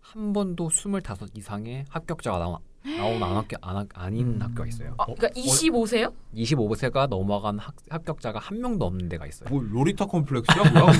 한 0.00 0.32
번도 0.32 0.70
25 0.70 1.00
이상의 1.34 1.84
합격자가 1.90 2.38
나온 2.38 2.56
나온 2.96 3.22
안 3.22 3.36
학교 3.36 3.56
안, 3.60 3.76
학- 3.76 3.88
아닌 3.94 4.26
음. 4.36 4.38
학교가 4.40 4.66
있어요. 4.66 4.94
아, 4.98 5.04
그러니까 5.04 5.28
25세요? 5.28 6.12
25세가 6.34 7.08
넘어간 7.08 7.58
학, 7.58 7.74
합격자가 7.90 8.38
한 8.38 8.60
명도 8.60 8.86
없는 8.86 9.08
데가 9.08 9.26
있어요. 9.26 9.48
뭐 9.50 9.62
로리타 9.62 10.06
컴플렉스야 10.06 10.70
뭐야? 10.72 10.92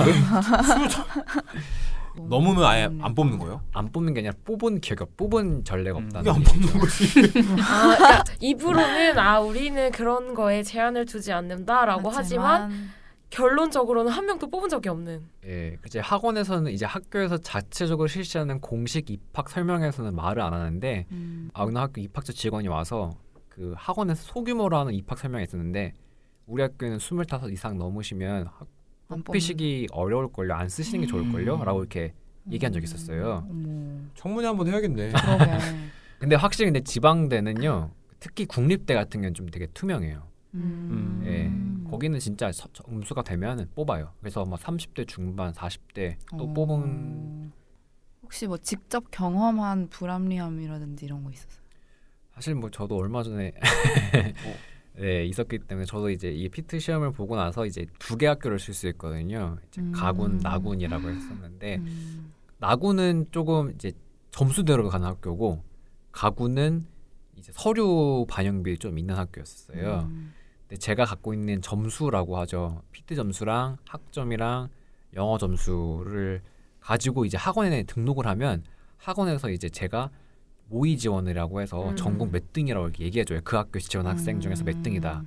음. 2.18 2.28
넘으면 2.28 2.64
아예 2.64 2.84
안 3.00 3.14
뽑는 3.14 3.38
거예요? 3.38 3.60
안 3.72 3.92
뽑는 3.92 4.12
게 4.14 4.20
아니라 4.20 4.34
뽑은 4.44 4.80
기억이 4.80 5.02
없- 5.04 5.16
뽑은 5.16 5.62
전례가 5.64 5.98
음. 5.98 6.04
없다는 6.06 6.32
그게 6.32 6.36
안. 6.36 6.42
뽑는 6.60 6.78
거지. 6.80 7.04
아, 7.62 7.96
그러니까 7.96 8.24
입으로는 8.40 9.18
아 9.18 9.38
우리는 9.40 9.90
그런 9.92 10.34
거에 10.34 10.62
제한을 10.62 11.04
두지 11.06 11.32
않는다라고 11.32 12.10
하지만 12.10 12.90
결론적으로는 13.30 14.10
한 14.10 14.26
명도 14.26 14.48
뽑은 14.48 14.68
적이 14.68 14.88
없는. 14.88 15.22
예, 15.46 15.76
이제 15.86 15.98
학원에서는 16.00 16.72
이제 16.72 16.86
학교에서 16.86 17.36
자체적으로 17.38 18.08
실시하는 18.08 18.60
공식 18.60 19.10
입학 19.10 19.50
설명에서는 19.50 20.14
말을 20.14 20.42
안 20.42 20.52
하는데 20.52 21.06
음. 21.12 21.50
아, 21.52 21.62
어느 21.64 21.78
학교 21.78 22.00
입학처 22.00 22.32
직원이 22.32 22.68
와서 22.68 23.10
그 23.48 23.74
학원에서 23.76 24.22
소규모로 24.22 24.76
하는 24.78 24.94
입학 24.94 25.18
설명이 25.18 25.44
있었는데 25.44 25.92
우리 26.46 26.62
학교는 26.62 26.96
25 26.98 27.50
이상 27.50 27.76
넘으시면 27.78 28.46
학- 28.46 28.66
안 29.10 29.22
뽑히시기 29.22 29.88
어려울 29.92 30.30
걸요. 30.32 30.54
안 30.54 30.68
쓰시는 30.68 31.00
게 31.02 31.06
좋을 31.06 31.30
걸요. 31.32 31.62
라고 31.64 31.80
이렇게 31.80 32.12
얘기한 32.50 32.72
적이 32.72 32.84
있었어요. 32.84 33.46
어머. 33.48 34.00
청문회 34.14 34.46
한번 34.46 34.66
해야겠네. 34.68 35.12
근데 36.18 36.34
확실히 36.36 36.66
근데 36.66 36.80
지방대는요. 36.80 37.90
특히 38.20 38.44
국립대 38.46 38.94
같은 38.94 39.20
경우는 39.20 39.34
좀 39.34 39.48
되게 39.48 39.66
투명해요. 39.72 40.22
음. 40.54 41.22
예. 41.26 41.77
거기는 41.90 42.18
진짜 42.18 42.50
서- 42.52 42.68
점수가 42.72 43.22
되면 43.22 43.68
뽑아요. 43.74 44.12
그래서 44.20 44.44
막 44.44 44.58
30대 44.60 45.06
중반, 45.06 45.52
40대 45.52 46.16
또 46.38 46.44
어. 46.44 46.52
뽑은 46.52 47.52
혹시 48.22 48.46
뭐 48.46 48.58
직접 48.58 49.10
경험한 49.10 49.88
불합리함이라든지 49.88 51.04
이런 51.06 51.24
거 51.24 51.30
있었어요? 51.30 51.62
사실 52.34 52.54
뭐 52.54 52.70
저도 52.70 52.96
얼마 52.96 53.22
전에 53.22 53.52
어. 54.46 54.54
네 55.00 55.24
있었기 55.26 55.60
때문에 55.60 55.84
저도 55.86 56.10
이제 56.10 56.30
이 56.30 56.48
피트 56.48 56.78
시험을 56.80 57.12
보고 57.12 57.36
나서 57.36 57.64
이제 57.66 57.86
두 57.98 58.16
개 58.16 58.26
학교를 58.26 58.58
실수했거든요. 58.58 59.58
이제 59.68 59.80
음. 59.80 59.92
가군, 59.92 60.38
나군이라고 60.38 61.08
했었는데 61.08 61.76
음. 61.76 62.32
나군은 62.58 63.26
조금 63.30 63.70
이제 63.74 63.92
점수대로 64.32 64.88
가는 64.88 65.06
학교고 65.06 65.62
가군은 66.12 66.86
이제 67.36 67.52
서류 67.54 68.26
반영비 68.28 68.78
좀 68.78 68.98
있는 68.98 69.14
학교였어요. 69.14 70.08
음. 70.10 70.32
근데 70.68 70.78
제가 70.78 71.06
갖고 71.06 71.32
있는 71.32 71.62
점수라고 71.62 72.36
하죠. 72.40 72.82
피트 72.92 73.14
점수랑 73.14 73.78
학점이랑 73.86 74.68
영어 75.14 75.38
점수를 75.38 76.42
가지고 76.80 77.24
이제 77.24 77.38
학원에 77.38 77.84
등록을 77.84 78.26
하면 78.26 78.62
학원에서 78.98 79.48
이제 79.50 79.70
제가 79.70 80.10
모의 80.66 80.98
지원이라고 80.98 81.62
해서 81.62 81.88
음. 81.88 81.96
전국 81.96 82.30
몇 82.30 82.52
등이라고 82.52 82.86
이렇게 82.88 83.04
얘기해줘요. 83.04 83.40
그 83.44 83.56
학교 83.56 83.78
지원 83.78 84.06
학생 84.06 84.40
중에서 84.40 84.64
몇 84.64 84.76
음. 84.76 84.82
등이다. 84.82 85.22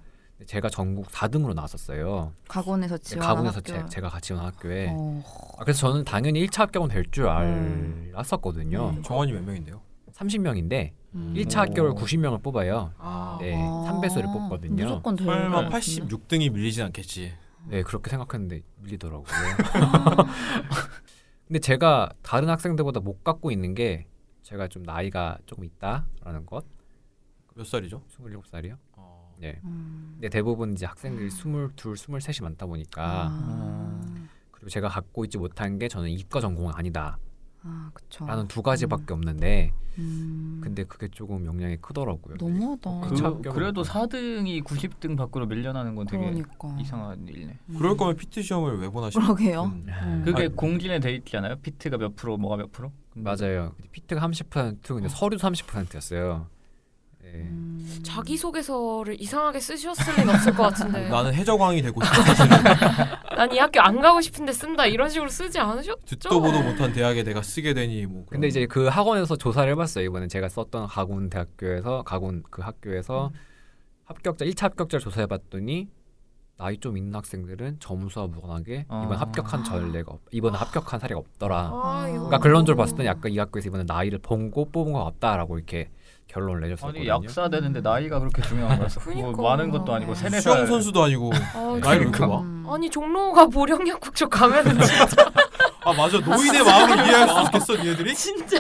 제가 0.45 0.69
전국 0.69 1.08
4등으로 1.08 1.56
나왔었어요. 1.56 2.34
가군에서 2.47 2.97
지원 2.99 3.25
가군에서 3.25 3.58
학교. 3.58 3.89
제, 3.89 4.01
가 4.01 4.10
같이 4.10 4.27
지원 4.27 4.45
학교에. 4.45 4.89
어. 4.91 5.23
아, 5.58 5.63
그래서 5.63 5.88
저는 5.88 6.04
당연히 6.04 6.45
1차 6.45 6.60
합격은 6.60 6.89
될줄 6.89 7.25
음. 7.25 8.12
알았었거든요. 8.13 8.89
음. 8.97 9.04
정원이 9.04 9.32
몇 9.34 9.43
명인데요? 9.43 9.82
30명인데 10.21 10.91
음. 11.15 11.34
1차 11.36 11.57
오. 11.57 11.60
합격을 11.62 11.91
90명을 11.93 12.41
뽑아요. 12.41 12.93
아, 12.97 13.38
네, 13.41 13.53
아, 13.55 13.91
3배수를 13.91 14.31
뽑거든요. 14.31 14.75
무조건 14.75 15.15
될 15.15 15.25
설마 15.25 15.63
것 15.63 15.69
같은데? 15.69 16.05
86등이 16.05 16.51
밀리진 16.51 16.84
않겠지. 16.86 17.34
네 17.67 17.84
그렇게 17.84 18.10
생각했는데 18.10 18.62
밀리더라고요. 18.79 19.25
근데 21.47 21.60
제가 21.60 22.10
다른 22.21 22.49
학생들보다 22.49 23.01
못 23.01 23.23
갖고 23.23 23.51
있는 23.51 23.75
게 23.75 24.07
제가 24.41 24.67
좀 24.67 24.84
나이가 24.84 25.38
조금 25.45 25.65
있다라는 25.65 26.45
것. 26.45 26.65
몇 27.53 27.65
살이죠? 27.65 28.01
27살이요. 28.07 28.77
어, 28.93 29.34
네. 29.39 29.60
음. 29.63 30.12
근데 30.13 30.29
대부분 30.29 30.73
이제 30.73 30.86
학생들이 30.86 31.27
22, 31.27 31.49
23이 31.75 32.43
많다 32.43 32.65
보니까 32.65 33.27
아, 33.29 34.01
그리고 34.51 34.69
제가 34.69 34.88
갖고 34.88 35.25
있지 35.25 35.38
못한 35.38 35.77
게 35.77 35.88
저는 35.88 36.10
이과 36.10 36.39
전공은 36.39 36.73
아니다라는 36.75 37.19
아 37.63 37.91
그쵸. 37.93 38.26
두 38.47 38.62
가지밖에 38.62 39.13
없는데 39.13 39.74
음. 39.97 40.62
근데 40.63 40.84
그게 40.84 41.08
조금 41.10 41.45
영향이 41.45 41.78
크더라고요. 41.78 42.36
너무하다. 42.39 43.02
그 43.10 43.15
차- 43.15 43.30
그, 43.32 43.41
그래도 43.54 43.84
4등이 43.84 44.63
90등 44.63 45.17
밖으로 45.17 45.45
밀려나는 45.47 45.95
건 45.95 46.08
되게 46.08 46.24
그러니까. 46.24 46.78
이상한 46.80 47.28
일이네. 47.28 47.60
음. 47.69 47.76
그럴 47.78 47.97
거면 47.97 48.15
피트 48.15 48.41
시험을 48.41 48.80
왜 48.80 48.89
보나 48.89 49.10
싶어. 49.10 49.21
그러게요. 49.21 49.63
음. 49.65 49.86
음. 49.88 50.21
그게 50.26 50.43
아니, 50.45 50.56
공진에 50.56 51.00
돼 51.00 51.13
있잖아요. 51.15 51.58
피트가 51.58 51.97
몇 51.97 52.15
프로, 52.15 52.38
뭐가 52.38 52.58
몇 52.58 52.71
프로? 52.71 52.91
맞아요. 53.13 53.76
피트가 53.91 54.21
30% 54.28 54.82
근데 54.88 55.10
서류도 55.10 55.45
30%였어요. 55.47 56.47
네. 57.33 57.39
음. 57.39 57.99
자기 58.03 58.37
소개서를 58.37 59.19
이상하게 59.21 59.59
쓰셨을 59.59 60.15
리는 60.15 60.33
없을 60.33 60.53
것 60.53 60.63
같은데. 60.63 61.07
나는 61.09 61.33
해적왕이 61.33 61.81
되고 61.81 62.03
싶어 62.03 62.21
사실은 62.21 62.57
난이 63.35 63.57
학교 63.59 63.81
안 63.81 63.99
가고 64.01 64.21
싶은데 64.21 64.51
쓴다 64.53 64.85
이런 64.85 65.09
식으로 65.09 65.29
쓰지 65.29 65.59
않으셨죠? 65.59 65.95
듣도 66.05 66.41
보도 66.41 66.61
못한 66.61 66.93
대학에 66.93 67.23
내가 67.23 67.41
쓰게 67.41 67.73
되니 67.73 68.05
뭐. 68.05 68.25
근데 68.29 68.47
이제 68.47 68.65
그 68.65 68.87
학원에서 68.87 69.35
조사를 69.35 69.71
해봤어요. 69.71 70.05
이번에 70.05 70.27
제가 70.27 70.49
썼던 70.49 70.87
가군 70.87 71.29
대학교에서 71.29 72.03
가군 72.03 72.43
그 72.49 72.61
학교에서 72.61 73.31
합격자 74.05 74.45
1차 74.45 74.63
합격자를 74.63 75.01
조사해봤더니 75.01 75.87
나이 76.57 76.77
좀 76.77 76.95
있는 76.95 77.15
학생들은 77.15 77.77
점수와 77.79 78.27
무관하게 78.27 78.85
아. 78.87 79.03
이번 79.05 79.17
합격한 79.17 79.63
전례가 79.63 80.11
없, 80.11 80.21
이번 80.29 80.53
합격한 80.53 80.99
사례가 80.99 81.19
없더라. 81.19 81.57
아. 81.73 82.05
그러니까 82.07 82.37
결론적으로 82.37 82.77
봤을 82.77 82.97
때는 82.97 83.09
약간 83.09 83.31
이 83.31 83.37
학교에서 83.39 83.69
이번에 83.69 83.83
나이를 83.87 84.19
본고 84.19 84.69
뽑은 84.69 84.93
것 84.93 85.03
같다라고 85.05 85.57
이렇게 85.57 85.89
결론을 86.31 86.61
내줬었거든요. 86.61 87.01
아니 87.13 87.25
약사 87.25 87.49
되는데 87.49 87.81
나이가 87.81 88.19
그렇게 88.19 88.41
중요한 88.41 88.77
거였어. 88.77 89.01
뭐 89.03 89.13
그러니까. 89.13 89.41
많은 89.41 89.69
것도 89.71 89.93
아니고 89.93 90.15
세네 90.15 90.39
살. 90.41 90.53
수영 90.53 90.65
선수도 90.67 91.03
아니고 91.03 91.31
아, 91.53 91.77
나이를 91.81 92.11
그러니까. 92.11 92.27
봐. 92.27 92.39
음. 92.41 92.65
아니 92.69 92.89
종로가 92.89 93.45
보령약국 93.47 94.15
쪽 94.15 94.29
가면은 94.29 94.79
진짜 94.79 95.31
아 95.83 95.93
맞아 95.93 96.19
노인의 96.19 96.63
마음을 96.63 96.95
이해할 97.05 97.27
수 97.27 97.41
있겠어 97.45 97.75
니네들이? 97.75 98.13
진짜 98.15 98.57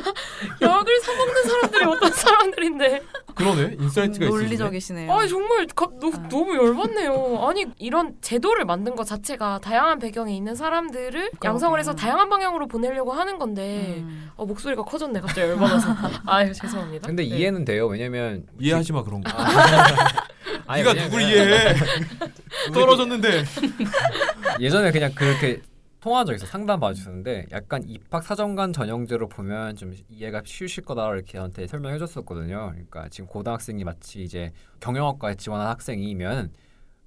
약을 0.61 0.99
사 1.01 1.13
먹는 1.13 1.43
사람들이 1.43 1.85
어떤 1.85 2.11
사람들인데 2.11 3.01
그러네. 3.35 3.75
insight가 3.79 4.25
있으시네. 4.25 4.27
논리적이시네요. 4.29 5.11
아 5.11 5.27
정말 5.27 5.67
가, 5.67 5.87
너, 5.99 6.07
아. 6.07 6.27
너무 6.29 6.55
열받네요. 6.55 7.45
아니 7.47 7.65
이런 7.77 8.15
제도를 8.21 8.65
만든 8.65 8.95
것 8.95 9.05
자체가 9.05 9.59
다양한 9.59 9.99
배경에 9.99 10.35
있는 10.35 10.55
사람들을 10.55 11.31
양성을 11.43 11.79
해서 11.79 11.93
다양한 11.93 12.29
방향으로 12.29 12.67
보내려고 12.67 13.13
하는 13.13 13.37
건데 13.37 13.97
음. 13.99 14.31
어, 14.35 14.45
목소리가 14.45 14.81
커졌네 14.83 15.21
갑자기 15.21 15.41
열받아서. 15.41 15.95
아유 16.25 16.51
죄송합니다. 16.53 17.07
근데 17.07 17.23
네. 17.23 17.29
이해는 17.29 17.65
돼요. 17.65 17.87
왜냐면 17.87 18.45
이해하지 18.59 18.93
마 18.93 19.03
그런 19.03 19.21
거. 19.21 19.31
아니, 20.67 20.83
네가 20.83 20.93
누굴 21.03 21.21
이해해? 21.21 21.75
떨어졌는데. 22.73 23.43
예전에 24.59 24.91
그냥 24.91 25.11
그렇게 25.15 25.61
통화한 26.01 26.25
적 26.25 26.33
있어 26.33 26.47
상담 26.47 26.79
받으셨는데 26.79 27.45
약간 27.51 27.83
입학 27.85 28.23
사정관 28.23 28.73
전형제로 28.73 29.29
보면 29.29 29.75
좀 29.75 29.93
이해가 30.09 30.41
쉬우실 30.43 30.83
거다 30.83 31.13
이렇게 31.13 31.33
저한테 31.37 31.67
설명해 31.67 31.99
줬었거든요. 31.99 32.71
그러니까 32.71 33.07
지금 33.09 33.27
고등학생이 33.27 33.83
마치 33.83 34.23
이제 34.23 34.51
경영학과에 34.79 35.35
지원한 35.35 35.67
학생이면 35.67 36.51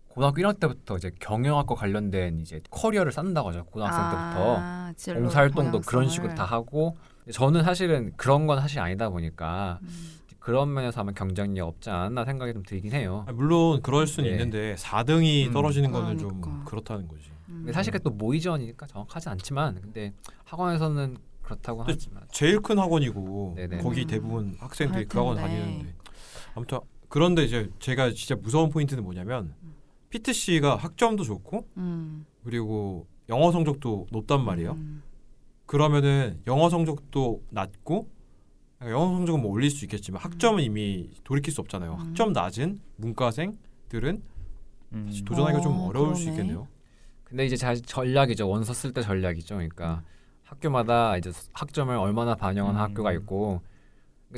고등학교 0.09 0.43
1학년 0.43 0.61
때부터 0.61 0.97
이제 0.97 1.11
경영학과 1.19 1.75
관련된 1.75 2.41
이제 2.41 2.61
커리어를 2.71 3.11
쌓는다고 3.11 3.49
하죠. 3.49 3.65
고등학생 3.65 4.01
때부터 4.05 4.57
아, 4.61 4.93
진로 4.97 5.21
봉사활동도 5.23 5.81
그런. 5.81 6.09
식으로 6.09 6.33
다 6.37 6.45
하고 6.45 6.97
저는 7.33 7.65
사실은 7.65 8.13
그런 8.17 8.47
건 8.47 8.61
사실 8.61 8.79
아니다 8.79 9.11
보니까 9.11 9.81
음. 9.83 9.89
그런 10.39 10.73
면에서 10.73 11.01
하면 11.01 11.15
경쟁력 11.15 11.67
없지 11.67 11.91
않나 11.91 12.25
생각이 12.25 12.53
좀 12.53 12.63
들긴 12.63 12.93
해요. 12.93 13.25
아, 13.27 13.33
물론 13.33 13.83
그럴 13.83 14.07
수는 14.07 14.29
네. 14.29 14.35
있는데 14.37 14.77
4등이 14.77 15.49
음. 15.49 15.53
떨어지는 15.53 15.91
거는 15.91 16.19
좀 16.19 16.41
그러니까. 16.41 16.65
그렇다는 16.71 17.09
거지. 17.09 17.34
음. 17.49 17.55
근데 17.59 17.73
사실 17.73 17.93
그게 17.93 18.03
또 18.03 18.11
모의지원이니까 18.11 18.87
정확하지 18.87 19.29
않지만 19.29 19.81
근데 19.81 20.13
학원에서는 20.45 21.17
그렇다고 21.43 21.85
하지만 21.87 22.25
제일 22.33 22.61
큰 22.61 22.79
학원이고 22.79 23.55
네네. 23.57 23.79
거기 23.79 24.03
음. 24.03 24.07
대부분 24.07 24.57
학생들이 24.59 25.05
그 25.07 25.19
학원 25.19 25.37
텐데. 25.37 25.59
다니는데 25.59 25.95
아무튼 26.55 26.79
그런데 27.09 27.45
이제 27.45 27.71
제가 27.79 28.13
진짜 28.13 28.35
무서운 28.35 28.71
포인트는 28.71 29.05
뭐냐면 29.05 29.55
피트 30.11 30.33
씨가 30.33 30.77
학점도 30.77 31.25
좋고 31.25 31.67
음. 31.77 32.25
그리고 32.45 33.07
영어 33.29 33.53
성적도 33.53 34.07
높단 34.11 34.45
말이에요. 34.45 34.73
음. 34.73 35.03
그러면은 35.67 36.41
영어 36.47 36.69
성적도 36.69 37.43
낮고 37.51 38.09
영어 38.83 39.15
성적은 39.17 39.41
뭐 39.41 39.51
올릴 39.51 39.71
수 39.71 39.85
있겠지만 39.85 40.21
학점은 40.23 40.63
이미 40.63 41.11
돌이킬 41.25 41.53
수 41.53 41.61
없잖아요. 41.61 41.95
음. 41.95 41.99
학점 41.99 42.33
낮은 42.33 42.79
문과생들은 42.97 44.23
음. 44.93 45.07
사실 45.07 45.25
도전하기가 45.25 45.61
좀 45.63 45.73
어, 45.73 45.87
어려울 45.87 46.15
수 46.15 46.25
그러네. 46.25 46.41
있겠네요. 46.41 46.69
근데 47.35 47.47
이제 47.47 47.57
자, 47.57 47.75
전략이죠 47.75 48.49
원서 48.49 48.73
쓸 48.73 48.93
때 48.93 49.03
전략이죠 49.03 49.57
그러니까 49.57 50.05
학교마다 50.45 51.17
이제 51.17 51.33
학점을 51.53 51.93
얼마나 51.97 52.37
반영하는 52.37 52.79
음. 52.79 52.81
학교가 52.81 53.11
있고 53.15 53.61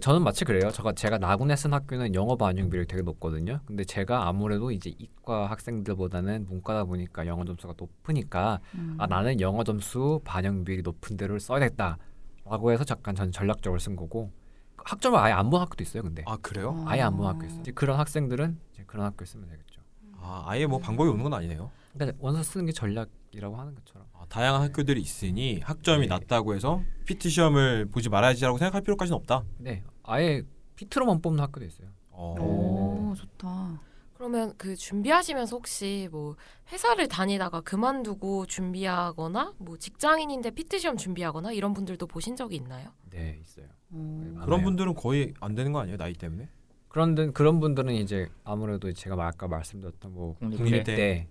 저는 0.01 0.23
마치 0.25 0.47
그래요 0.47 0.71
제가 0.71 0.93
제가 0.95 1.19
나군에 1.19 1.57
쓴 1.57 1.75
학교는 1.75 2.15
영어 2.15 2.37
반영 2.37 2.71
비율이 2.71 2.87
되게 2.87 3.03
높거든요 3.03 3.61
근데 3.67 3.85
제가 3.85 4.27
아무래도 4.27 4.71
이제 4.71 4.95
이과 4.99 5.51
학생들보다는 5.51 6.47
문과다 6.49 6.85
보니까 6.85 7.27
영어 7.27 7.45
점수가 7.45 7.75
높으니까 7.77 8.61
음. 8.75 8.95
아 8.97 9.07
나는 9.07 9.43
영어 9.43 9.63
점수 9.63 10.23
반영 10.25 10.65
비율이 10.65 10.81
높은 10.81 11.19
데를 11.19 11.39
써야겠다라고 11.39 12.73
해서 12.73 12.85
잠깐 12.85 13.15
전 13.15 13.31
전략적으로 13.31 13.79
쓴 13.79 13.95
거고 13.95 14.31
학점을 14.79 15.19
아예 15.19 15.35
안 15.35 15.51
본 15.51 15.61
학교도 15.61 15.83
있어요 15.85 16.03
근데 16.03 16.23
아 16.27 16.39
그래요? 16.41 16.71
어. 16.71 16.85
아예 16.87 17.03
안 17.03 17.15
본 17.15 17.27
학교 17.27 17.45
있어요 17.45 17.61
이제 17.61 17.73
그런 17.73 17.99
학생들은 17.99 18.59
이제 18.73 18.85
그런 18.87 19.05
학교 19.05 19.27
쓰면 19.27 19.51
되겠죠 19.51 19.83
아 20.19 20.45
아예 20.47 20.65
뭐 20.65 20.79
방법이 20.79 21.11
없는 21.11 21.25
건 21.25 21.35
아니네요. 21.35 21.71
그러니까 21.97 22.19
원서 22.21 22.43
쓰는 22.43 22.67
게 22.67 22.73
전략이라고 22.73 23.57
하는 23.57 23.75
것처럼 23.75 24.07
아, 24.13 24.25
다양한 24.29 24.63
학교들이 24.63 25.01
있으니 25.01 25.61
학점이 25.61 26.03
네. 26.03 26.07
낮다고 26.07 26.55
해서 26.55 26.83
PT 27.07 27.31
시험을 27.31 27.87
보지 27.87 28.09
말아야지라고 28.09 28.59
생각할 28.59 28.83
필요까지는 28.83 29.17
없다. 29.17 29.45
네 29.59 29.83
아예 30.03 30.43
피트로만 30.77 31.23
뽑는 31.23 31.43
학교도 31.43 31.65
있어요 31.67 31.89
어. 32.11 32.35
오 32.41 33.15
좋다. 33.15 33.81
그러면 34.15 34.55
그 34.57 34.75
준비하시면서 34.77 35.57
혹시 35.57 36.09
뭐 36.11 36.37
회사를 36.73 37.07
다니다가 37.07 37.61
그만두고 37.61 38.47
준비하거나 38.47 39.55
뭐 39.59 39.77
직장인인데 39.77 40.53
피트 40.53 40.79
시험 40.79 40.97
준비하거나 40.97 41.53
이런 41.53 41.75
분들도 41.75 42.07
보신 42.07 42.35
적이 42.35 42.57
있나요? 42.57 42.91
네 43.11 43.39
있어요 43.43 43.67
오. 43.93 43.97
많아요. 43.99 44.47
그런 44.47 44.63
분들은 44.65 44.95
거의 44.95 45.35
안 45.41 45.55
되는 45.55 45.73
거 45.73 45.81
아니에요 45.81 45.99
나이 45.99 46.15
때문에? 46.15 46.49
그런데 46.89 47.31
그런 47.31 47.61
분들은 47.61 47.95
이제 47.95 48.27
아무래도 48.43 48.91
제가 48.91 49.23
아까 49.27 49.49
말씀드렸던 49.49 50.15
뭐 50.15 50.35
국립대. 50.37 50.65
국립대, 50.65 51.29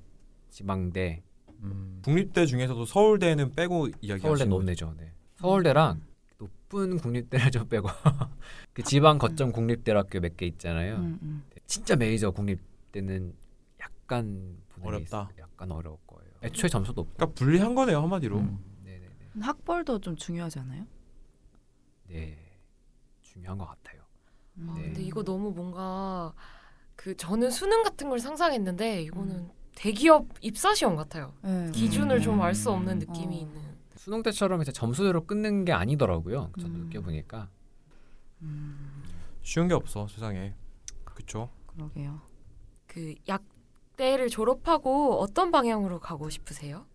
지방대, 0.56 1.22
음. 1.63 2.00
국립대 2.02 2.46
중에서도 2.46 2.86
서울대는 2.86 3.52
빼고 3.56 3.88
이야기하시는 4.00 4.22
서울대? 4.22 4.46
논내죠. 4.46 4.96
네. 4.98 5.12
서울대랑 5.36 6.02
높은 6.38 6.98
국립대를 6.98 7.52
좀 7.52 7.68
빼고 7.68 7.89
그 8.74 8.82
지방 8.84 9.18
거점 9.18 9.52
국립대학교 9.52 10.22
몇 10.22 10.38
개 10.38 10.46
있잖아요. 10.46 10.96
음, 10.96 11.20
음. 11.24 11.44
진짜 11.65 11.98
메이저 11.98 12.32
국립대는 12.32 13.36
약간 13.82 14.58
어렵다. 14.82 15.30
약간 15.39 15.72
어려울 15.74 15.98
거예요. 16.08 16.32
애초에 16.41 16.70
점수도 16.70 17.02
높고. 17.02 17.13
그러니까 17.18 17.36
불리한 17.38 17.76
거네요 17.76 18.02
한마디로. 18.02 18.38
음. 18.39 18.58
네네네. 18.86 19.41
학벌도 19.41 20.00
좀 20.00 20.15
중요하지 20.15 20.60
않아요? 20.60 20.86
네 22.08 22.38
중요한 23.24 23.58
것 23.58 23.65
같아요. 23.65 24.02
음. 24.60 24.70
아, 24.70 24.76
네. 24.76 24.84
근데 24.84 25.02
이거 25.04 25.22
너무 25.22 25.52
뭔가 25.52 26.34
그 26.96 27.13
저는 27.18 27.52
수능 27.52 27.84
같은 27.84 28.08
걸 28.08 28.20
상상했는데 28.20 29.02
이거는 29.02 29.50
대기업 29.76 30.28
입사 30.42 30.74
시험 30.74 30.96
같아요. 30.96 31.34
네. 31.44 31.70
기준을 31.72 32.22
좀 32.22 32.42
알 32.42 32.56
수 32.56 32.72
없는 32.72 32.94
어. 32.94 32.96
느낌이 32.96 33.42
있는. 33.42 33.62
수능 33.96 34.24
때처럼 34.24 34.62
이제 34.62 34.72
점수대로 34.72 35.26
끊는 35.26 35.66
게 35.66 35.74
아니더라고요. 35.74 36.52
저도 36.60 36.74
음. 36.74 36.84
느껴보니까. 36.86 37.50
음, 38.42 39.04
쉬운 39.42 39.68
게 39.68 39.74
없어 39.74 40.08
세상에. 40.08 40.54
그쵸? 41.04 41.50
그러게요. 41.68 42.22
그 42.88 43.16
약대를 43.28 44.30
졸업하고 44.30 45.20
어떤 45.20 45.52
방향으로 45.52 46.00
가고 46.00 46.30
싶으세요? 46.30 46.86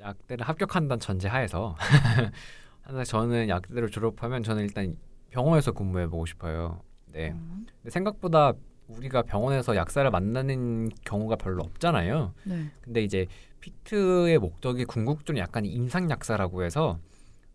약대를 0.00 0.46
합격한다는 0.46 1.00
전제하에서 1.00 1.74
저는 3.06 3.48
약대를 3.48 3.90
졸업하면 3.90 4.42
저는 4.42 4.62
일단 4.64 4.96
병원에서 5.30 5.72
근무해 5.72 6.06
보고 6.06 6.26
싶어요. 6.26 6.82
네. 7.06 7.30
음. 7.30 7.66
근데 7.82 7.90
생각보다 7.90 8.52
우리가 8.88 9.22
병원에서 9.22 9.76
약사를 9.76 10.10
만나는 10.10 10.88
경우가 11.04 11.36
별로 11.36 11.62
없잖아요. 11.62 12.34
네. 12.44 12.70
근데 12.80 13.02
이제 13.02 13.26
피트의 13.60 14.38
목적이 14.38 14.84
궁극적으로 14.84 15.40
약간 15.40 15.64
임상 15.64 16.10
약사라고 16.10 16.62
해서 16.62 16.98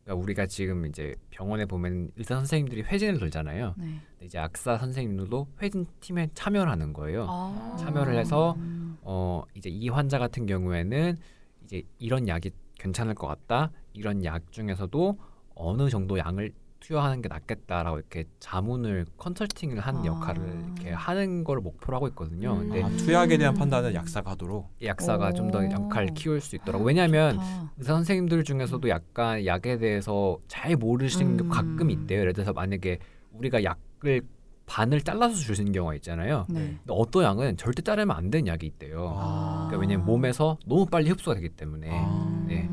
그러니까 0.04 0.22
우리가 0.22 0.46
지금 0.46 0.86
이제 0.86 1.16
병원에 1.30 1.66
보면 1.66 2.12
의사 2.18 2.36
선생님들이 2.36 2.84
회진을 2.84 3.20
돌잖아요. 3.20 3.74
네. 3.78 4.00
이제 4.22 4.38
약사 4.38 4.78
선생님들도 4.78 5.48
회진 5.62 5.86
팀에 6.02 6.30
참여를 6.34 6.72
하는 6.72 6.94
거예요. 6.94 7.26
아. 7.30 7.76
참여를 7.80 8.16
해서 8.16 8.54
음. 8.58 8.98
어 9.02 9.44
이제 9.56 9.70
이 9.70 9.90
환자 9.90 10.20
같은 10.20 10.46
경우에는 10.46 11.18
이제 11.64 11.84
이런 11.98 12.28
약이 12.28 12.52
괜찮을 12.78 13.16
것 13.16 13.28
같다. 13.28 13.72
이런 13.94 14.24
약 14.26 14.52
중에서도 14.52 15.18
어느 15.56 15.90
정도 15.90 16.18
양을 16.18 16.52
투여하는 16.84 17.22
게 17.22 17.30
낫겠다라고 17.30 17.98
이렇게 17.98 18.26
자문을 18.40 19.06
컨설팅을 19.18 19.80
하는 19.80 20.02
아. 20.02 20.06
역할을 20.06 20.44
이렇게 20.66 20.92
하는 20.92 21.44
걸 21.44 21.60
목표로 21.60 21.96
하고 21.96 22.08
있거든요. 22.10 22.54
음. 22.54 22.70
근데 22.70 22.84
아, 22.84 22.90
투약에 22.90 23.38
대한 23.38 23.54
판단은 23.54 23.94
약사가 23.94 24.32
하도록. 24.32 24.70
약사가 24.84 25.32
좀더 25.32 25.60
오. 25.60 25.72
역할을 25.72 26.10
키울 26.14 26.42
수 26.42 26.58
있더라고. 26.58 26.84
왜냐하면 26.84 27.36
좋다. 27.36 27.72
의사 27.78 27.94
선생님들 27.94 28.44
중에서도 28.44 28.88
약간 28.90 29.46
약에 29.46 29.78
대해서 29.78 30.38
잘 30.48 30.76
모르시는 30.76 31.38
게 31.38 31.44
음. 31.44 31.50
가끔 31.50 31.90
있대요. 31.90 32.20
예를 32.20 32.34
들어서 32.34 32.52
만약에 32.52 33.00
우리가 33.32 33.64
약을 33.64 34.22
반을 34.66 35.02
잘라서 35.02 35.36
주시는 35.36 35.72
경우가 35.72 35.96
있잖아요. 35.96 36.46
네. 36.50 36.60
근데 36.60 36.80
어떤 36.88 37.24
약은 37.24 37.58
절대 37.58 37.82
자르면 37.82 38.16
안 38.16 38.30
되는 38.30 38.48
약이 38.48 38.66
있대요. 38.66 39.14
아. 39.18 39.68
그러니까 39.68 39.78
왜냐면 39.80 40.06
몸에서 40.06 40.58
너무 40.66 40.86
빨리 40.86 41.10
흡수가 41.10 41.36
되기 41.36 41.50
때문에. 41.50 41.90
아. 41.92 42.46
네. 42.48 42.70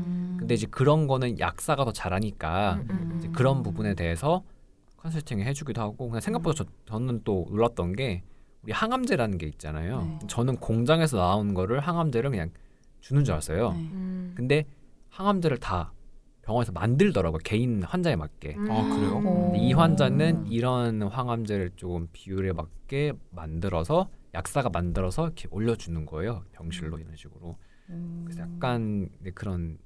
음. 0.51 0.53
근데 0.53 0.53
이제 0.55 0.67
그런 0.69 1.07
거는 1.07 1.39
약사가 1.39 1.85
더 1.85 1.93
잘하니까 1.93 2.73
음, 2.73 2.87
음, 2.89 3.15
이제 3.17 3.29
음. 3.29 3.31
그런 3.31 3.63
부분에 3.63 3.95
대해서 3.95 4.43
컨설팅을 4.97 5.45
해주기도 5.45 5.81
하고 5.81 6.09
그냥 6.09 6.19
생각보다 6.19 6.63
저, 6.63 6.65
저는 6.85 7.21
또 7.23 7.47
놀랐던 7.49 7.93
게 7.93 8.21
우리 8.61 8.73
항암제라는 8.73 9.37
게 9.37 9.47
있잖아요. 9.47 10.01
네. 10.01 10.27
저는 10.27 10.57
공장에서 10.57 11.17
나온 11.17 11.53
거를 11.53 11.79
항암제를 11.79 12.29
그냥 12.29 12.51
주는 12.99 13.23
줄 13.23 13.33
알았어요. 13.33 13.71
네. 13.71 13.79
음. 13.79 14.33
근데 14.35 14.65
항암제를 15.09 15.57
다 15.57 15.93
병원에서 16.41 16.71
만들더라고요. 16.73 17.39
개인 17.43 17.81
환자에 17.83 18.15
맞게. 18.17 18.55
아, 18.57 18.83
그래요? 18.83 19.53
이 19.55 19.73
환자는 19.73 20.47
이런 20.47 21.01
항암제를 21.01 21.71
조금 21.77 22.07
비율에 22.11 22.51
맞게 22.51 23.13
만들어서 23.29 24.09
약사가 24.33 24.69
만들어서 24.69 25.25
이렇게 25.25 25.47
올려주는 25.49 26.05
거예요. 26.05 26.43
병실로 26.51 26.99
이런 26.99 27.15
식으로. 27.15 27.57
음. 27.89 28.23
그래서 28.25 28.41
약간 28.41 29.09
네, 29.19 29.31
그런 29.31 29.77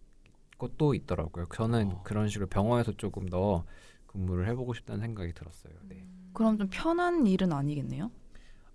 것도 0.58 0.94
있더라고요. 0.94 1.46
저는 1.54 1.92
어. 1.92 2.02
그런 2.04 2.28
식으로 2.30 2.48
병원에서 2.48 2.92
조금 2.94 3.28
더 3.28 3.66
근무를 4.08 4.48
해보고 4.50 4.74
싶다는 4.74 5.02
생각이 5.02 5.34
들었어요. 5.34 5.74
네. 5.90 6.06
그럼 6.34 6.58
좀 6.58 6.68
편한 6.72 7.26
일은 7.28 7.52
아니겠네요? 7.52 8.12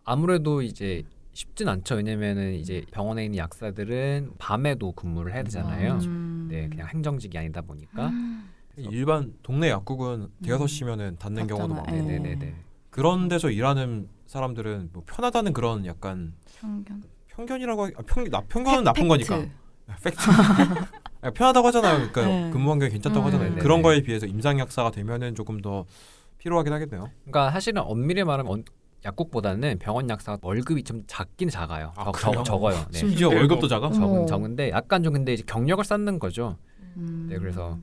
아무래도 0.04 0.62
이제 0.62 1.04
쉽진 1.32 1.68
않죠. 1.68 1.94
왜냐면은 1.96 2.54
이제 2.54 2.84
병원에 2.90 3.24
있는 3.24 3.38
약사들은 3.38 4.32
밤에도 4.38 4.92
근무를 4.92 5.32
해야 5.32 5.42
되잖아요. 5.42 5.98
음. 6.02 6.48
네, 6.50 6.68
그냥 6.68 6.88
행정직이 6.88 7.36
아니다 7.38 7.60
보니까. 7.62 8.08
음. 8.10 8.50
일반 8.76 9.34
동네 9.42 9.68
약국은 9.70 10.28
대여섯 10.42 10.68
시면은 10.68 11.16
닫는 11.18 11.46
경우도. 11.46 11.74
많고 11.74 11.90
네. 11.90 12.02
네네네. 12.02 12.54
그런 12.88 13.28
데서 13.28 13.50
일하는 13.50 14.08
사람들은 14.26 14.90
뭐 14.92 15.02
편하다는 15.06 15.52
그런 15.52 15.84
약간 15.86 16.32
편견. 16.56 17.02
편견이라고 17.28 17.84
하기, 17.84 17.94
아, 17.98 18.02
편, 18.06 18.24
나, 18.24 18.40
편견은 18.42 18.84
나쁜 18.84 19.08
팩트. 19.08 19.28
거니까 19.28 19.52
팩트. 20.02 20.18
아, 21.22 21.30
편하다고 21.30 21.66
하잖아요. 21.68 21.96
그러니까 21.96 22.26
네. 22.26 22.50
근무 22.50 22.70
환경이 22.70 22.90
괜찮다고 22.92 23.24
음. 23.24 23.26
하잖아요. 23.26 23.56
그런 23.56 23.82
거에 23.82 24.00
비해서 24.02 24.26
임상 24.26 24.58
약사가 24.58 24.90
되면은 24.90 25.34
조금 25.34 25.60
더 25.60 25.84
필요하긴 26.38 26.72
하겠네요. 26.72 27.10
그러니까 27.24 27.50
사실은 27.50 27.82
엄밀히 27.82 28.24
말하면 28.24 28.50
언- 28.50 28.64
약국보다는 29.04 29.78
병원 29.78 30.08
약사가 30.08 30.38
월급이 30.42 30.82
좀 30.84 31.02
작긴 31.06 31.48
작아요. 31.48 31.92
아, 31.96 32.10
적, 32.12 32.44
적어요. 32.44 32.76
네. 32.92 32.98
심지어 32.98 33.28
월급도 33.28 33.68
작아? 33.68 33.86
어머. 33.86 33.94
적은 33.94 34.26
적은데 34.26 34.70
약간 34.70 35.02
좀 35.02 35.12
근데 35.12 35.32
이제 35.34 35.42
경력을 35.46 35.82
쌓는 35.84 36.18
거죠. 36.18 36.56
음. 36.96 37.26
네, 37.30 37.38
그래서 37.38 37.78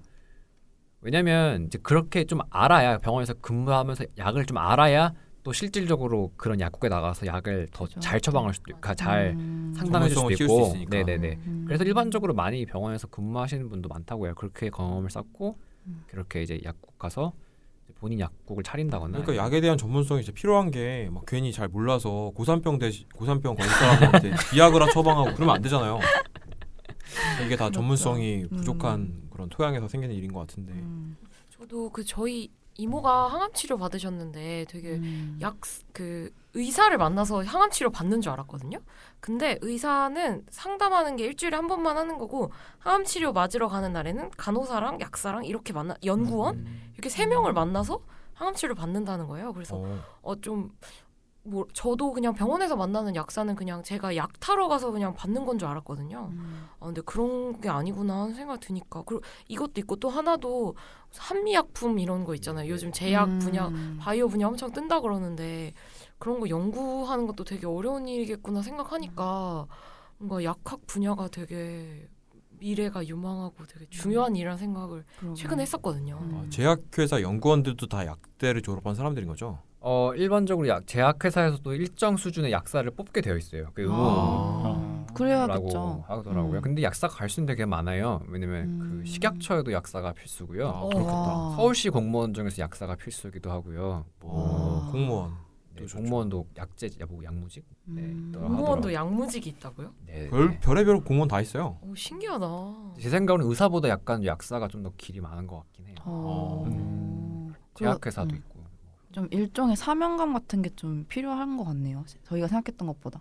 왜냐면 1.02 1.66
이제 1.66 1.78
그렇게 1.82 2.24
좀 2.26 2.40
알아야 2.50 2.98
병원에서 2.98 3.34
근무하면서 3.36 4.06
약을 4.18 4.46
좀 4.46 4.58
알아야 4.58 5.14
또 5.48 5.54
실질적으로 5.54 6.34
그런 6.36 6.60
약국에 6.60 6.90
나가서 6.90 7.26
약을 7.26 7.70
더 7.72 7.86
그죠. 7.86 8.02
잘 8.02 8.20
처방할 8.20 8.54
수도 8.54 8.70
있고 8.74 8.94
잘 8.96 9.34
음. 9.38 9.74
상담해 9.78 10.10
줄 10.10 10.18
수도 10.18 10.32
있고. 10.32 10.74
네네네. 10.90 11.40
음. 11.46 11.64
그래서 11.66 11.86
일반적으로 11.86 12.34
많이 12.34 12.66
병원에서 12.66 13.08
근무하시는 13.08 13.70
분도 13.70 13.88
많다고요. 13.88 14.36
그렇게 14.36 14.70
경험을 14.70 15.10
쌓고 15.10 15.58
음. 15.86 16.04
그렇게 16.10 16.44
이제 16.44 16.60
약국 16.66 17.00
가서 17.00 17.32
이제 17.86 17.94
본인 17.98 18.20
약국을 18.20 18.62
차린다거나. 18.62 19.20
그러니까 19.22 19.42
약에 19.42 19.62
대한 19.62 19.78
전문성이 19.78 20.22
진짜 20.22 20.38
필요한 20.38 20.70
게 20.70 21.08
막 21.14 21.24
괜히 21.26 21.54
잘 21.54 21.70
몰라서 21.70 22.34
고산병 22.36 22.80
대 22.80 22.92
고산병 23.16 23.56
걸린 23.56 23.72
사람한테 23.72 24.32
비아그라 24.52 24.88
처방하고 24.92 25.34
그러면 25.34 25.56
안 25.56 25.62
되잖아요. 25.62 25.98
이게 27.46 27.56
다 27.56 27.70
그렇죠. 27.70 27.72
전문성이 27.72 28.44
음. 28.52 28.58
부족한 28.58 29.30
그런 29.32 29.48
토양에서 29.48 29.88
생기는 29.88 30.14
일인 30.14 30.34
것 30.34 30.42
같은데. 30.42 30.74
음. 30.74 31.16
저도 31.52 31.90
그 31.90 32.04
저희 32.04 32.50
이모가 32.78 33.28
항암 33.28 33.54
치료 33.54 33.78
받으셨는데 33.78 34.66
되게 34.70 34.96
음. 34.96 35.40
약그 35.42 36.32
의사를 36.54 36.96
만나서 36.98 37.44
항암 37.44 37.72
치료 37.72 37.90
받는 37.90 38.22
줄 38.22 38.32
알았거든요. 38.32 38.80
근데 39.20 39.58
의사는 39.62 40.46
상담하는 40.50 41.16
게 41.16 41.26
일주일에 41.26 41.56
한 41.56 41.68
번만 41.68 41.98
하는 41.98 42.18
거고 42.18 42.52
항암 42.80 43.04
치료 43.04 43.34
맞으러 43.34 43.68
가는 43.68 43.92
날에는 43.94 44.32
간호사랑 44.32 45.00
약사랑 45.02 45.46
이렇게 45.46 45.74
만나 45.74 45.96
연구원 46.04 46.58
음. 46.58 46.92
이렇게 46.94 47.10
세 47.10 47.26
명을 47.26 47.54
만나서 47.54 48.00
항암 48.34 48.54
치료 48.54 48.76
받는다는 48.76 49.28
거예요. 49.28 49.54
그래서 49.54 49.78
어. 49.78 50.00
어좀 50.22 50.72
뭐 51.50 51.66
저도 51.74 52.12
그냥 52.12 52.34
병원에서 52.34 52.76
만나는 52.76 53.16
약사는 53.16 53.56
그냥 53.56 53.82
제가 53.82 54.16
약 54.18 54.38
타러 54.42 54.68
가서 54.68 54.92
그냥 54.92 55.14
받는 55.14 55.46
건 55.46 55.58
줄 55.58 55.68
알았거든요. 55.70 56.30
음. 56.34 56.68
아 56.80 56.86
근데 56.88 57.02
그런 57.02 57.60
게 57.62 57.70
아니구나 57.70 58.22
하는 58.24 58.36
생각 58.36 58.60
드니까 58.60 59.02
그리고 59.06 59.24
이것도 59.48 59.74
있고 59.78 59.96
또 59.96 60.10
하나도 60.10 60.76
한미약품 61.18 62.00
이런 62.00 62.26
거 62.26 62.36
있잖아요. 62.36 62.70
요즘 62.70 62.92
제약 62.92 63.40
분야 63.40 63.70
음. 63.70 63.98
바이오 64.00 64.28
분야 64.28 64.48
엄청 64.48 64.72
뜬다 64.72 65.00
그러는데 65.02 65.74
그런 66.20 66.40
거 66.40 66.50
연구하는 66.50 67.28
것도 67.28 67.44
되게 67.44 67.66
어려운 67.66 68.08
일이겠구나 68.08 68.62
생각하니까 68.62 69.68
뭔가 70.18 70.44
약학 70.44 70.86
분야가 70.86 71.28
되게 71.30 72.08
미래가 72.60 73.06
유망하고 73.08 73.66
되게 73.68 73.86
중요한 73.90 74.36
일이라는 74.36 74.58
생각을 74.58 75.06
그러게요. 75.20 75.36
최근에 75.36 75.62
했었거든요. 75.62 76.18
음. 76.22 76.44
아, 76.46 76.50
제약회사 76.50 77.22
연구원들도 77.22 77.88
다 77.88 78.06
약대를 78.06 78.62
졸업한 78.64 78.96
사람들인 78.96 79.28
거죠. 79.30 79.60
어 79.80 80.12
일반적으로 80.16 80.68
약 80.68 80.86
제약회사에서도 80.88 81.74
일정 81.74 82.18
수준의 82.18 82.52
약사를 82.52 82.90
뽑게 82.92 83.22
되어 83.22 83.38
있어요. 83.38 83.68
그 83.74 83.88
아, 83.90 85.06
그래야겠죠. 85.14 86.04
하더라고요. 86.08 86.60
음. 86.60 86.62
근데 86.62 86.82
약사가 86.84 87.14
갈 87.16 87.30
수는 87.30 87.46
되게 87.46 87.66
많아요. 87.66 88.22
왜냐면 88.28 88.64
음. 88.66 88.80
그 89.02 89.06
식약처에도 89.06 89.72
약사가 89.72 90.14
필수고요. 90.14 90.68
아, 90.68 90.72
어, 90.82 90.90
그렇겠다. 90.90 91.14
와. 91.14 91.56
서울시 91.56 91.90
공무원 91.90 92.34
중에서 92.34 92.62
약사가 92.62 92.96
필수기도 92.96 93.52
하고요. 93.52 94.06
어, 94.22 94.82
와. 94.86 94.92
공무원. 94.92 95.32
네, 95.76 95.84
또 95.84 95.88
좋죠. 95.88 95.98
공무원도 96.02 96.48
약제 96.58 96.90
야뭐 97.00 97.24
약무직 97.24 97.64
네, 97.86 98.02
음. 98.02 98.30
있더라 98.30 98.48
공무원도. 98.48 98.92
약무직이 98.94 99.50
있다고요? 99.52 99.92
네, 100.08 100.28
별 100.30 100.50
네. 100.50 100.60
별의별 100.60 101.02
공무원 101.04 101.28
다 101.30 101.40
있어요. 101.40 101.78
오 101.84 101.94
신기하다. 101.94 102.48
제 103.00 103.10
생각으로는 103.10 103.48
의사보다 103.52 103.88
약간 103.90 104.26
약사가 104.26 104.68
좀 104.70 104.82
더 104.82 104.92
길이 104.98 105.22
많은 105.22 105.46
것 105.46 105.58
같긴 105.58 105.86
해요. 105.86 105.96
어. 106.04 106.64
음. 106.68 107.54
그, 107.76 107.84
제약회사도 107.84 108.30
음. 108.32 108.36
있고. 108.38 108.57
좀 109.18 109.28
일종의 109.32 109.76
사명감 109.76 110.32
같은 110.34 110.62
게 110.62 110.70
좀 110.76 111.06
필요한 111.10 111.58
것 111.58 111.64
같네요. 111.64 112.06
저희가 112.30 112.48
생각했던 112.48 112.88
것보다. 112.88 113.20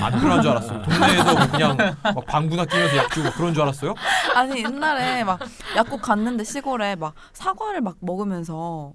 안 0.00 0.18
필요한 0.18 0.40
줄 0.40 0.52
알았어요. 0.52 0.80
동네에서 0.82 1.50
그냥 1.52 1.76
막 2.02 2.24
방구나 2.26 2.64
끼면서 2.64 2.96
약 2.96 3.10
주고 3.12 3.30
그런 3.32 3.52
줄 3.52 3.62
알았어요? 3.64 3.94
아니 4.34 4.64
옛날에 4.64 5.22
막 5.22 5.38
약국 5.76 6.00
갔는데 6.00 6.44
시골에 6.44 6.96
막 6.96 7.12
사과를 7.34 7.82
막 7.82 7.96
먹으면서 8.00 8.94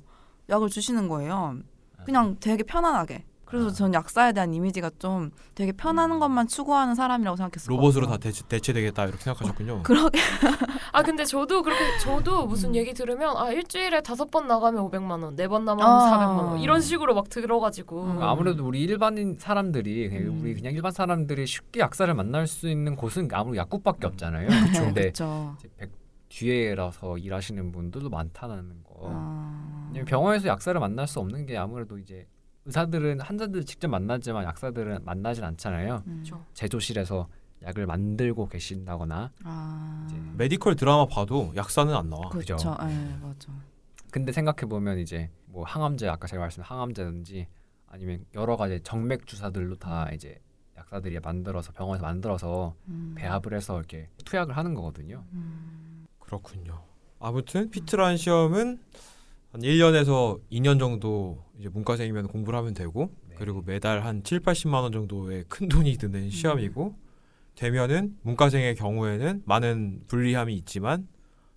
약을 0.50 0.70
주시는 0.70 1.08
거예요. 1.08 1.58
그냥 2.04 2.36
되게 2.40 2.64
편안하게. 2.64 3.24
그래서 3.52 3.68
아. 3.68 3.72
전 3.72 3.94
약사에 3.94 4.32
대한 4.34 4.54
이미지가 4.54 4.92
좀 4.98 5.30
되게 5.54 5.72
편한 5.74 6.20
것만 6.20 6.48
추구하는 6.48 6.96
사람이라고 6.96 7.36
생각했어요. 7.38 7.76
로봇으로 7.76 8.08
다 8.08 8.18
대체, 8.18 8.44
대체되겠다 8.48 9.04
이렇게 9.04 9.22
생각하셨군요. 9.22 9.84
그러게. 9.84 10.20
아 10.94 11.04
근데 11.04 11.24
저도 11.26 11.62
그렇게 11.62 11.84
저도 12.00 12.48
무슨 12.48 12.70
음. 12.70 12.76
얘기 12.76 12.94
들으면 12.94 13.36
아 13.38 13.52
일주일에 13.52 14.02
다섯 14.02 14.32
번 14.32 14.48
나가면 14.48 14.90
500만 14.90 15.24
원, 15.24 15.36
네 15.36 15.48
번 15.48 15.66
나가면 15.66 15.86
아. 15.86 16.18
400만 16.18 16.38
원 16.52 16.60
이런 16.60 16.80
식으로 16.82 17.14
막 17.14 17.30
들어가지고 17.30 18.04
음. 18.04 18.24
아무래도 18.24 18.66
우리 18.66 18.82
일반인 18.82 19.38
사람들이 19.38 20.10
그냥 20.10 20.24
음. 20.28 20.42
우리 20.42 20.54
그냥 20.56 20.74
일반 20.74 20.92
사람들이 20.92 21.46
쉽게 21.46 21.82
약사를 21.82 22.12
만날 22.14 22.48
수 22.48 22.70
있는 22.70 22.96
곳은 22.96 23.28
아무래도 23.34 23.58
약국밖에 23.58 24.08
없잖아요. 24.08 24.48
그렇죠. 24.48 24.82
근데 24.86 25.02
그렇죠. 25.02 25.56
이제 25.60 25.70
백- 25.78 25.92
뒤에라서 26.30 27.18
일하시는 27.18 27.72
분들도 27.74 28.10
많다는 28.10 28.84
거. 28.86 29.10
아. 29.14 29.92
병원에서 30.06 30.48
약사를 30.48 30.80
만날 30.80 31.06
수 31.08 31.20
없는 31.20 31.46
게 31.46 31.58
아무래도 31.58 31.98
이제 31.98 32.26
의사들은 32.66 33.22
환자들 33.22 33.66
직접 33.66 33.88
만나지만 33.88 34.44
약사들은 34.46 35.00
만나진 35.04 35.44
않잖아요. 35.44 36.04
음. 36.08 36.24
제조실에서 36.54 37.28
약을 37.64 37.86
만들고 37.86 38.48
계신다거나. 38.48 39.32
아. 39.44 40.08
이제 40.08 40.20
메디컬 40.38 40.76
드라마 40.76 41.06
봐도 41.06 41.52
약사는 41.56 41.94
안 41.94 42.10
나와. 42.10 42.30
그렇죠. 42.30 42.56
그죠. 42.56 42.76
예, 42.84 43.18
맞아. 43.22 43.52
근데 44.12 44.32
생각해 44.32 44.68
보면 44.68 45.00
이제 45.00 45.30
뭐 45.46 45.64
항암제 45.64 46.08
아까 46.08 46.28
제가 46.28 46.42
말씀한 46.42 46.68
항암제든지 46.68 47.48
아니면 47.88 48.26
여러 48.34 48.58
가지 48.58 48.80
정맥 48.84 49.28
주사들로 49.28 49.76
다 49.76 50.10
이제 50.12 50.40
약사들이 50.78 51.20
만들어서 51.20 51.72
병원에서 51.72 52.04
만들어서 52.06 52.76
음. 52.88 53.14
배합을 53.18 53.54
해서 53.54 53.78
이렇게 53.78 54.10
투약을 54.26 54.58
하는 54.58 54.74
거거든요. 54.74 55.24
음. 55.34 56.08
그렇군요. 56.20 56.84
아무튼 57.20 57.70
피트란 57.70 58.18
시험은 58.18 58.80
한 59.52 59.62
1년에서 59.62 60.40
2년 60.52 60.80
정도 60.80 61.44
이제 61.60 61.68
문과생이면 61.70 62.28
공부를 62.28 62.58
하면 62.60 62.74
되고 62.74 63.12
네. 63.28 63.36
그리고 63.38 63.62
매달 63.66 64.04
한 64.06 64.24
7, 64.24 64.40
80만 64.40 64.76
원 64.82 64.92
정도의 64.92 65.44
큰 65.50 65.68
돈이 65.68 65.98
드는 65.98 66.30
시험이고 66.30 66.96
되면은 67.56 68.18
문과생의 68.22 68.76
경우에는 68.76 69.44
많은 69.46 70.04
불리함이 70.08 70.56
있지만 70.56 71.08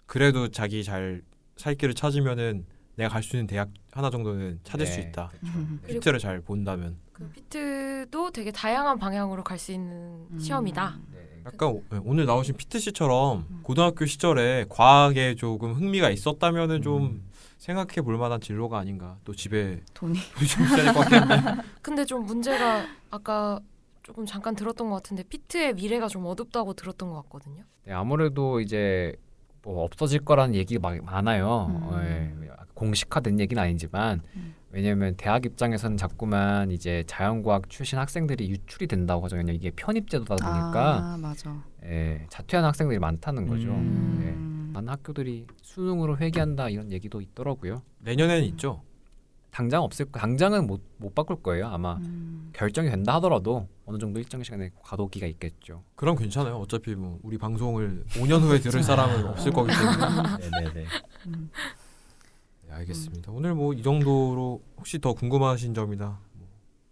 그래도 0.07 0.49
자기 0.49 0.83
잘 0.85 1.23
살 1.57 1.77
길을 1.77 1.95
찾으면은 1.95 2.67
내가 2.97 3.09
갈 3.11 3.23
수 3.23 3.37
있는 3.37 3.47
대학 3.47 3.71
하나 3.93 4.11
정도는 4.11 4.59
찾을 4.65 4.87
수 4.87 4.99
네, 4.99 5.07
있다. 5.07 5.29
그렇죠. 5.29 5.57
음. 5.57 5.81
피트를 5.87 6.19
잘 6.19 6.41
본다면 6.41 6.97
그 7.13 7.29
피트도 7.31 8.33
되게 8.33 8.51
다양한 8.51 8.99
방향으로 8.99 9.45
갈 9.45 9.57
수 9.57 9.71
있는 9.71 10.27
음. 10.33 10.37
시험이다. 10.37 10.99
네. 11.13 11.43
약간 11.47 11.69
오- 11.69 11.85
네, 11.93 12.01
오늘 12.05 12.27
나오신 12.27 12.57
피트 12.57 12.81
씨처럼 12.81 13.47
음. 13.49 13.61
고등학교 13.63 14.05
시절에 14.05 14.65
과학에 14.69 15.37
조금 15.37 15.75
흥미가 15.75 16.11
있었다면은 16.11 16.83
좀 16.83 17.05
음. 17.05 17.23
생각해 17.65 18.03
볼 18.03 18.19
만한 18.19 18.43
진로가 18.43 18.79
아닌가. 18.79 19.17
또 19.25 19.35
집에 19.35 19.81
돈이 19.95 20.19
좀 20.53 20.65
있어야 20.65 20.85
될것 20.85 20.95
같긴 20.97 21.19
한데. 21.19 21.63
근데 21.81 22.05
좀 22.05 22.27
문제가 22.27 22.85
아까 23.11 23.59
조금 24.03 24.27
잠깐 24.27 24.55
들었던 24.55 24.91
것 24.91 24.97
같은데 24.97 25.23
피트의 25.23 25.73
미래가 25.73 26.09
좀 26.09 26.27
어둡다고 26.27 26.75
들었던 26.75 27.09
것 27.09 27.23
같거든요. 27.23 27.65
네, 27.87 27.95
아무래도 27.95 28.61
이제 28.61 29.17
뭐 29.63 29.83
없어질 29.83 30.27
거라는 30.27 30.55
얘기가 30.55 30.87
막 30.87 31.03
많아요. 31.03 31.69
음. 31.71 31.83
어, 31.85 32.01
예. 32.03 32.35
공식화된 32.75 33.41
얘기는 33.41 33.63
아니지만 33.63 34.21
음. 34.37 34.55
왜냐하면 34.71 35.15
대학 35.17 35.47
입장에서는 35.47 35.97
자꾸만 35.97 36.71
이제 36.71 37.05
자연과학 37.07 37.71
출신 37.71 37.99
학생들이 37.99 38.51
유출이 38.51 38.89
된다고 38.89 39.25
하죠. 39.25 39.37
왜냐면 39.37 39.55
이게 39.55 39.71
편입제도다 39.71 40.35
보니까 40.35 40.97
아 40.97 41.17
맞아. 41.17 41.57
예, 41.85 42.27
자퇴하는 42.29 42.67
학생들이 42.67 42.99
많다는 42.99 43.47
거죠. 43.47 43.69
음. 43.69 44.21
예. 44.23 44.55
음. 44.75 44.85
많은 44.85 44.89
학교들이 44.89 45.47
수능으로 45.63 46.19
회귀한다 46.19 46.69
이런 46.69 46.91
얘기도 46.91 47.21
있더라고요. 47.21 47.83
내년에는 48.01 48.45
있죠. 48.49 48.83
당장 49.51 49.85
없을 49.85 50.07
거 50.07 50.19
당장은 50.19 50.67
못, 50.67 50.83
못 50.97 51.15
바꿀 51.15 51.41
거예요. 51.41 51.69
아마 51.69 51.95
음. 51.99 52.51
결정이 52.53 52.91
된다 52.91 53.15
하더라도 53.15 53.69
어느 53.87 53.99
정도 53.99 54.19
일정 54.19 54.43
시간에 54.43 54.71
과도기가 54.83 55.27
있겠죠. 55.29 55.85
그럼 55.95 56.17
괜찮아요. 56.17 56.57
어차피 56.57 56.97
뭐 56.97 57.21
우리 57.23 57.39
방송을 57.39 58.05
5년 58.15 58.41
후에 58.41 58.59
들을 58.59 58.83
사람은 58.83 59.27
없을 59.29 59.53
거기 59.53 59.71
때문에. 59.73 60.39
네네네. 60.51 60.87
음. 61.29 61.51
네, 62.67 62.73
알겠습니다. 62.73 63.31
오늘 63.31 63.55
뭐 63.55 63.73
이 63.75 63.83
정도로 63.83 64.61
혹시 64.77 64.99
더 64.99 65.13
궁금하신 65.13 65.73
점이나 65.73 66.19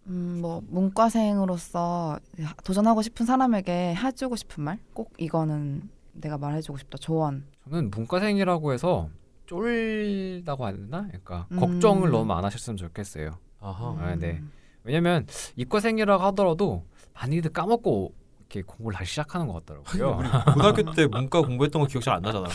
음, 0.07 0.39
뭐 0.41 0.61
문과생으로서 0.67 2.19
도전하고 2.63 3.01
싶은 3.01 3.25
사람에게 3.25 3.95
해주고 3.95 4.35
싶은 4.37 4.63
말? 4.63 4.77
꼭 4.93 5.13
이거는 5.17 5.89
내가 6.13 6.37
말해주고 6.37 6.77
싶다. 6.77 6.97
조언. 6.97 7.43
저는 7.65 7.91
문과생이라고 7.91 8.73
해서 8.73 9.09
쫄다고 9.45 10.65
해야 10.67 10.75
되나? 10.75 11.07
그러니까 11.07 11.47
음. 11.51 11.59
걱정을 11.59 12.09
너무 12.11 12.33
안 12.33 12.43
하셨으면 12.45 12.77
좋겠어요. 12.77 13.37
아하. 13.59 13.95
아, 13.99 14.15
네. 14.15 14.39
음. 14.41 14.51
왜냐면 14.83 15.25
이과생이라고 15.55 16.21
하더라도 16.25 16.85
많이들 17.13 17.51
까먹고 17.51 18.13
이렇게 18.39 18.61
공부를 18.63 18.97
다시 18.97 19.11
시작하는 19.11 19.47
것 19.47 19.65
같더라고요. 19.65 20.17
우리 20.19 20.53
고등학교 20.53 20.91
때 20.93 21.07
문과 21.07 21.41
공부했던 21.41 21.81
거 21.81 21.87
기억 21.87 22.01
잘 22.03 22.15
안 22.15 22.21
나잖아. 22.21 22.47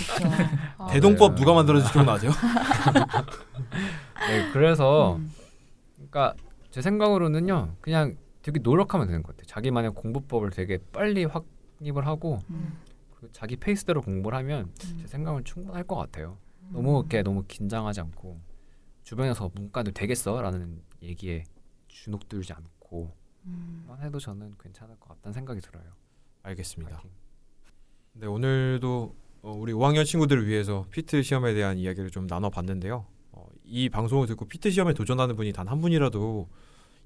아, 0.76 0.86
대동법 0.88 1.34
네. 1.34 1.40
누가 1.40 1.54
만들었는지 1.54 1.92
기억나세요? 1.92 2.30
네, 4.28 4.50
그래서 4.52 5.16
음. 5.16 5.32
그러니까 5.96 6.34
제 6.70 6.82
생각으로는요, 6.82 7.76
그냥 7.80 8.16
되게 8.42 8.61
노력하면 8.61 9.06
되는 9.06 9.22
것 9.22 9.36
같아요. 9.36 9.46
자기만의 9.46 9.92
공부법을 9.94 10.50
되게 10.50 10.78
빨리 10.92 11.24
확립을 11.24 12.06
하고 12.06 12.38
음. 12.50 12.76
그 13.18 13.28
자기 13.32 13.56
페이스대로 13.56 14.00
공부를 14.00 14.38
하면 14.38 14.72
음. 14.84 14.98
제 15.00 15.06
생각은 15.08 15.42
충분할 15.44 15.82
것 15.82 15.96
같아요. 15.96 16.38
너무 16.70 17.00
이렇게 17.00 17.22
너무 17.22 17.42
긴장하지 17.48 18.00
않고 18.00 18.40
주변에서 19.02 19.50
문과도 19.54 19.90
되겠어라는 19.90 20.80
얘기에 21.02 21.42
주눅들지 21.88 22.52
않고 22.52 23.12
음. 23.46 23.84
만 23.88 24.00
해도 24.02 24.20
저는 24.20 24.54
괜찮을 24.62 24.94
것 25.00 25.08
같다는 25.08 25.32
생각이 25.32 25.60
들어요. 25.60 25.82
알겠습니다. 26.44 26.94
파이팅. 26.94 27.10
네 28.12 28.26
오늘도 28.28 29.16
어, 29.42 29.50
우리 29.52 29.72
5학년 29.72 30.04
친구들을 30.04 30.46
위해서 30.46 30.86
피트 30.90 31.22
시험에 31.22 31.54
대한 31.54 31.76
이야기를 31.76 32.10
좀 32.10 32.28
나눠봤는데요. 32.28 33.04
어, 33.32 33.46
이 33.64 33.88
방송을 33.88 34.28
듣고 34.28 34.44
PEET 34.44 34.70
시험에 34.70 34.92
도전하는 34.94 35.34
분이 35.34 35.52
단 35.52 35.66
한 35.68 35.80
분이라도 35.80 36.48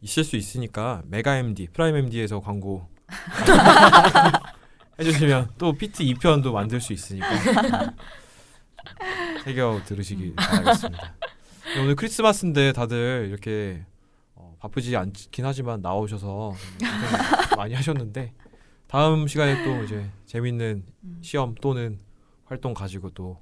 있을 0.02 0.24
수 0.24 0.36
있으니까 0.36 1.02
메가 1.06 1.38
MD, 1.38 1.68
프라임 1.68 1.96
MD에서 1.96 2.40
광고 2.40 2.86
해주시면 4.98 5.52
또 5.58 5.72
PEET 5.72 6.04
2편도 6.04 6.52
만들 6.52 6.80
수 6.80 6.92
있으니까 6.92 7.26
새겨 9.44 9.82
들으시기 9.86 10.34
바라겠습니다. 10.36 11.14
네, 11.74 11.80
오늘 11.80 11.96
크리스마스인데 11.96 12.72
다들 12.72 13.28
이렇게 13.30 13.84
어, 14.34 14.54
바쁘지 14.60 14.96
않긴 14.96 15.44
하지만 15.44 15.80
나오셔서 15.80 16.54
많이 17.56 17.74
하셨는데 17.74 18.32
다음 18.86 19.26
시간에 19.26 19.64
또 19.64 19.82
이제 19.84 20.10
재밌는 20.26 20.84
음. 21.04 21.18
시험 21.22 21.54
또는 21.54 21.98
활동 22.44 22.74
가지고 22.74 23.10
또 23.10 23.40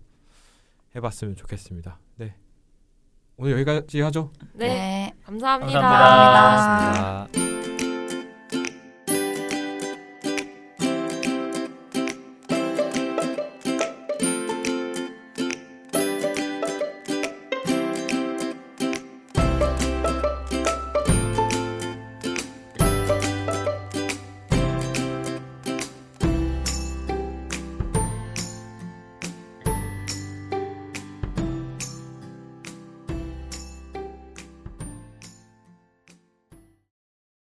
해봤으면 0.95 1.37
좋겠습니다. 1.37 1.99
네. 2.17 2.37
오늘 3.37 3.53
여기까지 3.53 4.01
하죠. 4.03 4.31
네, 4.53 4.69
네. 4.69 5.15
감사합니다. 5.25 5.81
감사합니다. 5.81 7.29
고맙습니다. 7.33 7.60